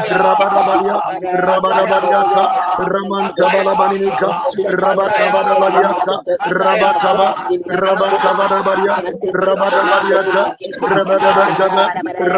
Rabadabadia, 0.00 1.02
Rabadabadiaka, 1.32 2.44
Raman 2.78 3.32
Kabalabaninika, 3.34 4.30
Rabba 4.68 5.10
Kabadabadiaka, 5.12 6.22
Rabba 6.46 6.94
Kaba, 7.00 7.36
Rabakavadabadia, 7.70 8.96
Rabadabadiaka, 9.34 10.44
Rabadabakaba, 10.82 11.90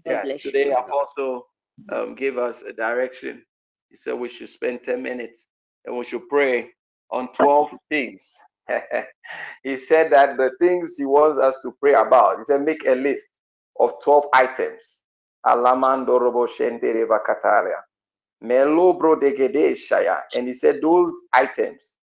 Yes, 0.07 0.38
today 0.43 0.70
man 0.70 0.72
of 0.72 0.78
God. 0.86 0.95
Apostle 0.97 1.47
um, 1.93 2.14
gave 2.16 2.38
us 2.38 2.62
a 2.62 2.72
direction. 2.72 3.45
He 3.91 3.97
said 3.97 4.14
we 4.14 4.28
should 4.28 4.49
spend 4.51 4.84
10 4.84 5.03
minutes 5.03 5.49
and 5.86 5.97
we 5.99 6.05
should 6.05 6.28
pray 6.28 6.70
on 7.11 7.32
12 7.34 7.70
things. 7.91 8.32
he 9.64 9.76
said 9.78 10.12
that 10.12 10.36
the 10.38 10.53
things 10.61 10.97
he 10.99 11.07
wants 11.07 11.38
us 11.38 11.59
to 11.62 11.72
pray 11.80 11.95
about, 11.95 12.38
he 12.38 12.45
said, 12.45 12.62
make 12.62 12.84
a 12.86 12.95
list 12.95 13.30
of 13.80 13.95
12 14.05 14.26
items. 14.34 15.05
Alamando 15.47 16.20
shendere 16.49 17.07
vakataria. 17.07 17.80
Melo 18.43 18.95
degede 19.16 19.72
shaya. 19.76 20.20
And 20.36 20.47
he 20.49 20.55
said 20.55 20.80
those 20.82 21.14
items, 21.34 21.97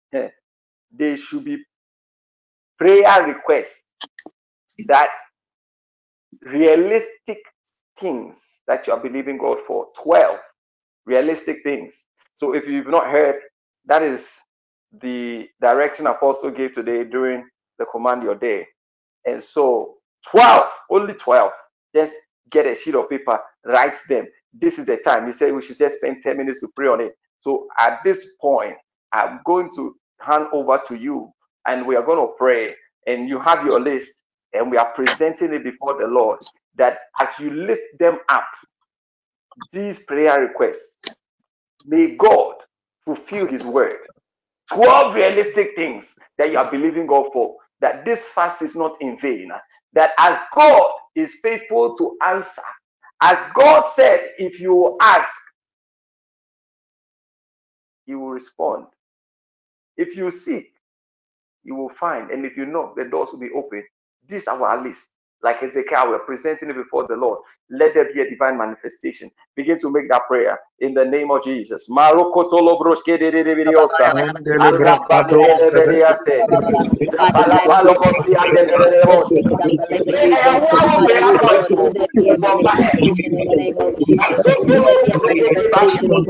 they 0.12 1.16
should 1.16 1.44
be 1.44 1.58
prayer 2.78 3.26
requests 3.26 3.82
that 4.88 5.10
realistic 6.42 7.38
things 8.00 8.62
that 8.66 8.86
you 8.86 8.92
are 8.92 9.00
believing 9.00 9.38
God 9.38 9.58
for. 9.66 9.88
12 10.02 10.38
realistic 11.06 11.58
things. 11.64 12.06
So 12.34 12.54
if 12.54 12.66
you've 12.66 12.88
not 12.88 13.08
heard, 13.10 13.36
that 13.86 14.02
is 14.02 14.36
the 15.00 15.48
direction 15.60 16.06
Apostle 16.06 16.50
gave 16.50 16.72
today 16.72 17.04
during 17.04 17.46
the 17.78 17.86
command 17.86 18.22
your 18.22 18.34
day. 18.34 18.66
And 19.26 19.42
so 19.42 19.96
12, 20.30 20.70
only 20.90 21.14
12. 21.14 21.52
Just 21.94 22.14
get 22.50 22.66
a 22.66 22.74
sheet 22.74 22.94
of 22.94 23.10
paper, 23.10 23.38
write 23.64 23.96
them. 24.08 24.26
This 24.52 24.78
is 24.78 24.86
the 24.86 24.98
time. 24.98 25.26
He 25.26 25.32
said 25.32 25.54
we 25.54 25.62
should 25.62 25.78
just 25.78 25.98
spend 25.98 26.22
10 26.22 26.36
minutes 26.36 26.60
to 26.60 26.68
pray 26.76 26.88
on 26.88 27.00
it. 27.00 27.12
So 27.40 27.66
at 27.78 28.00
this 28.04 28.26
point, 28.40 28.74
I'm 29.12 29.40
going 29.46 29.70
to 29.76 29.94
hand 30.20 30.46
over 30.52 30.80
to 30.88 30.96
you 30.96 31.30
and 31.66 31.86
we 31.86 31.96
are 31.96 32.04
going 32.04 32.18
to 32.26 32.32
pray. 32.38 32.74
And 33.06 33.28
you 33.28 33.38
have 33.40 33.64
your 33.64 33.80
list 33.80 34.24
and 34.54 34.70
we 34.70 34.78
are 34.78 34.92
presenting 34.94 35.54
it 35.54 35.64
before 35.64 35.98
the 36.00 36.06
Lord 36.08 36.40
that 36.76 36.98
as 37.20 37.30
you 37.40 37.52
lift 37.52 37.82
them 38.00 38.18
up, 38.30 38.46
these 39.72 40.04
prayer 40.04 40.40
requests, 40.40 40.96
May 41.86 42.16
God 42.16 42.54
fulfill 43.04 43.46
his 43.48 43.64
word. 43.64 43.94
12 44.72 45.14
realistic 45.14 45.76
things 45.76 46.16
that 46.38 46.50
you 46.52 46.58
are 46.58 46.70
believing 46.70 47.06
God 47.06 47.26
for. 47.32 47.56
That 47.80 48.04
this 48.04 48.30
fast 48.30 48.62
is 48.62 48.76
not 48.76 49.00
in 49.02 49.18
vain. 49.18 49.50
That 49.94 50.12
as 50.18 50.38
God 50.54 50.90
is 51.16 51.36
faithful 51.42 51.96
to 51.98 52.16
answer, 52.26 52.62
as 53.22 53.38
God 53.54 53.84
said, 53.94 54.30
if 54.38 54.60
you 54.60 54.96
ask, 55.02 55.30
he 58.06 58.14
will 58.16 58.30
respond. 58.30 58.86
If 59.96 60.16
you 60.16 60.30
seek, 60.30 60.72
you 61.64 61.76
will 61.76 61.90
find. 61.90 62.30
And 62.30 62.46
if 62.46 62.56
you 62.56 62.66
knock, 62.66 62.96
the 62.96 63.04
doors 63.04 63.30
will 63.32 63.40
be 63.40 63.50
open. 63.56 63.84
This 64.28 64.42
is 64.42 64.48
our 64.48 64.82
list. 64.82 65.10
Like 65.42 65.62
Ezekiel, 65.62 66.08
we're 66.08 66.18
presenting 66.20 66.70
it 66.70 66.76
before 66.76 67.06
the 67.08 67.16
Lord. 67.16 67.40
Let 67.70 67.94
there 67.94 68.12
be 68.12 68.20
a 68.22 68.30
divine 68.30 68.58
manifestation. 68.58 69.30
Begin 69.56 69.78
to 69.80 69.90
make 69.90 70.08
that 70.10 70.22
prayer 70.28 70.58
in 70.80 70.94
the 70.94 71.04
name 71.04 71.30
of 71.30 71.42
Jesus. 71.44 71.88
Eh, 71.90 72.12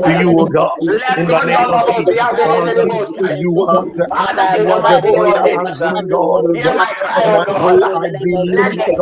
to. 0.07 0.09
you, 0.19 0.39
O 0.39 0.45
God, 0.47 0.71
in 1.17 1.27
the 1.27 1.45
name 1.45 1.73
of 1.73 1.87
Jesus. 1.87 2.15
divine 2.17 2.41
Father, 2.41 2.65
manifestation, 2.65 3.37
you 3.37 3.53
oh 3.57 3.79
answer. 3.79 4.07
You 4.51 4.71
are 4.71 4.81
the 4.87 5.01
there 5.01 5.15
is 5.15 5.15
prayer 5.15 5.43
there 5.43 5.53
is 5.55 5.59
answering 5.59 5.79
darkness, 5.79 6.21
God, 6.21 6.21
Lord, 6.21 6.45
O 6.51 6.53
Hear 6.53 6.57
God. 6.57 6.75
my 6.75 6.93
cry, 7.01 7.23
And 7.23 7.31
cast 7.31 7.35
I 7.35 7.39
O 7.47 7.49
it 7.49 7.59
pray, 7.59 7.83
out 7.83 7.89
God. 7.91 7.95
in 7.95 8.03
I 8.03 8.05
the 8.11 8.11
name 8.11 8.37
of 8.37 8.45
Let 8.55 8.75
believe, 8.75 8.85
Jesus. 8.85 8.96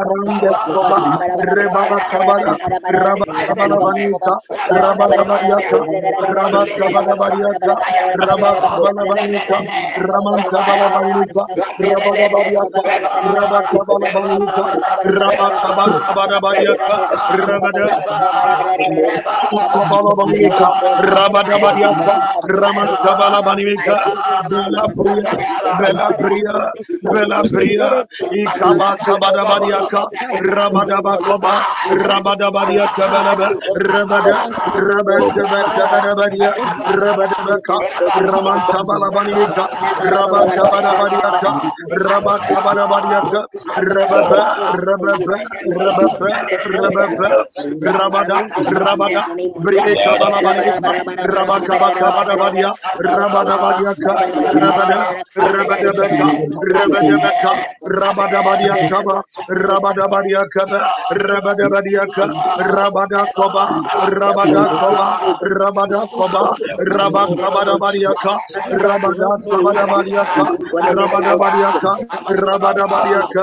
Bria, 29.40 29.49
Ikabakabadabadiaka, 29.50 30.06
Rabadabakoba, 30.40 31.66
Rabadabadiaka 31.90 33.08
Belebe, 33.10 33.48
Rabada, 33.76 34.38
Rabakabakabadabadia, 34.74 36.54
Rabadabaka, 36.86 37.76
Ramantabalabanika, 38.14 39.68
Rabakabadabadiaka, 40.00 41.50
Rabakabadabadiaka, 41.90 43.46
Rababa, 43.76 44.42
Rababa, 44.72 45.38
Rababa, 45.64 46.28
Rababa, 46.64 47.36
Rabada, 47.84 48.42
Rabada, 48.66 49.24
Bribeka 49.58 50.16
Balabanika, 50.18 50.94
Rabakaba 51.24 51.92
Kabadabadia, 51.96 52.74
Rabadabadiaka, 53.00 54.18
Rabada, 54.52 55.14
Rabadabaka, 55.36 56.34
Rabadabaka, 56.62 57.58
Rabadabadiaka, 57.86 59.22
Rabadabadiaka, 59.48 60.64
Rabakabadabadiaka, 61.12 62.24
Ramantabalabani 62.58 63.26
Kaba, 63.34 63.70
Rabada, 64.02 64.64
Rabadabakaba, 64.72 65.14
Rabadabakaba, 65.42 66.42
Rabakabadabadiaka, 66.80 68.34
Rabadaba, 68.72 69.36
Rabadabadiaka, 69.50 70.44
Rabakabakabakaba, 70.72 71.92
Rabadabadiaka, 72.28 73.42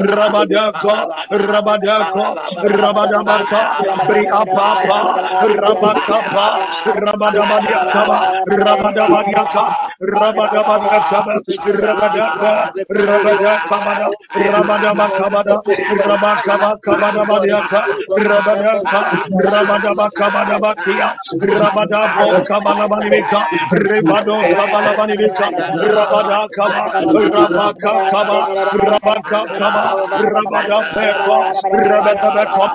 Rabada 0.00 0.71
Rabadako, 0.72 1.08
Rabadako, 1.32 2.26
Rabadabaka, 2.62 3.60
Priapapa, 4.08 5.00
Rabakapa, 5.42 6.46
Rabadabadiakaba, 6.86 8.18
Rabadabadiaka, 8.48 9.64
Rabadabadiakaba, 10.00 11.34
Rabadaka, 11.70 12.70
Rabadakabada, 12.90 14.08
Rabadabakabada, 14.36 15.56
Rabakabakabadabadiaka, 15.90 17.82
Rabadaka, 18.16 19.00
Rabadabakabadabakia, 19.32 21.08
Rabadabo 21.42 22.42
Kabalabanibika, 22.46 23.48
Rebado 23.72 24.46
Kabalabanibika, 24.54 25.50
Rabadakaba, 25.74 26.92
Rabakakaba, 27.14 28.40
Rabakakaba, 28.72 29.86
Rabakakaba, 30.12 30.51
Rabadabekwa, 30.52 31.38
Rabadabekwa, 31.72 32.68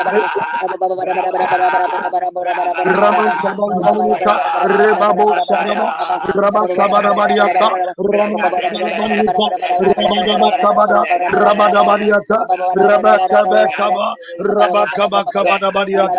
Raman 2.86 3.32
Kabadabadiaka, 3.41 4.34
Rebabo 4.65 5.36
Sadaba, 5.38 5.93
Rabakabadabadiaka, 6.36 7.69
Rabakabadabadiaka, 7.99 9.45
Rabakabada, 9.80 11.05
Rabadabadiaka, 11.32 12.39
Rabakabakaba, 12.75 14.07
Rabakabakabadabadiaka, 14.39 16.18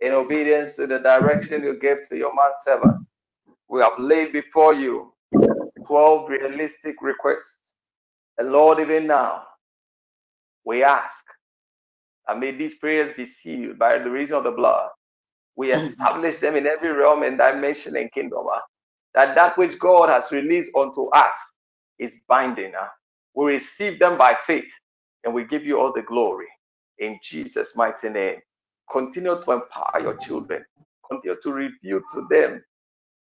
In 0.00 0.12
obedience 0.12 0.76
to 0.76 0.86
the 0.86 1.00
direction 1.00 1.64
you 1.64 1.78
gave 1.78 2.08
to 2.08 2.16
your 2.18 2.34
man 2.34 2.52
servant, 2.64 3.06
we 3.68 3.80
have 3.82 3.98
laid 3.98 4.32
before 4.32 4.74
you 4.74 5.14
12 5.86 6.30
realistic 6.30 6.96
requests. 7.02 7.74
And 8.38 8.52
Lord, 8.52 8.80
even 8.80 9.06
now, 9.06 9.44
we 10.64 10.84
ask, 10.84 11.24
and 12.28 12.40
may 12.40 12.52
these 12.52 12.76
prayers 12.78 13.14
be 13.16 13.26
sealed 13.26 13.78
by 13.78 13.98
the 13.98 14.10
reason 14.10 14.36
of 14.36 14.44
the 14.44 14.52
blood. 14.52 14.90
We 15.56 15.72
establish 15.74 16.38
them 16.40 16.56
in 16.56 16.66
every 16.66 16.92
realm 16.92 17.22
and 17.22 17.38
dimension 17.38 17.96
and 17.96 18.12
kingdom. 18.12 18.46
ah, 18.50 18.62
that 19.14 19.34
that 19.36 19.58
which 19.58 19.78
God 19.78 20.08
has 20.10 20.32
released 20.32 20.76
unto 20.76 21.08
us 21.10 21.34
is 21.98 22.14
binding. 22.28 22.72
ah. 22.78 22.90
We 23.34 23.52
receive 23.52 23.98
them 23.98 24.18
by 24.18 24.36
faith 24.46 24.72
and 25.24 25.34
we 25.34 25.44
give 25.44 25.64
you 25.64 25.80
all 25.80 25.92
the 25.94 26.02
glory 26.02 26.48
in 26.98 27.18
Jesus' 27.22 27.76
mighty 27.76 28.10
name. 28.10 28.38
Continue 28.92 29.42
to 29.42 29.52
empower 29.52 30.00
your 30.02 30.16
children. 30.18 30.64
Continue 31.10 31.38
to 31.42 31.52
reveal 31.52 32.00
to 32.14 32.26
them 32.30 32.62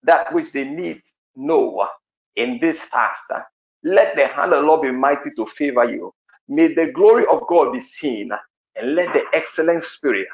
that 0.04 0.32
which 0.34 0.52
they 0.52 0.64
need 0.64 1.00
know 1.36 1.88
in 2.36 2.58
this 2.60 2.82
fast. 2.82 3.24
Ah, 3.32 3.44
let 3.84 4.16
the 4.16 4.26
hand 4.28 4.52
of 4.52 4.62
the 4.62 4.66
Lord 4.68 4.82
be 4.82 4.92
mighty 4.92 5.30
to 5.36 5.46
favor 5.46 5.84
you. 5.84 6.12
May 6.48 6.74
the 6.74 6.92
glory 6.92 7.26
of 7.30 7.46
God 7.48 7.72
be 7.72 7.80
seen 7.80 8.30
ah, 8.32 8.40
and 8.76 8.94
let 8.94 9.12
the 9.14 9.22
excellent 9.34 9.84
spirit 9.84 10.28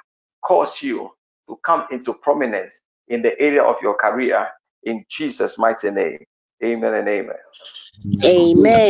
cause 0.44 0.82
you 0.82 1.10
to 1.48 1.58
come 1.64 1.86
into 1.92 2.14
prominence 2.14 2.82
in 3.08 3.22
the 3.22 3.38
area 3.40 3.62
of 3.62 3.76
your 3.82 3.94
career 3.96 4.48
in 4.84 5.04
Jesus' 5.08 5.58
mighty 5.58 5.90
name. 5.90 6.24
Amen 6.64 6.94
and 6.94 7.08
amen. 7.08 7.36
Amen. 8.24 8.80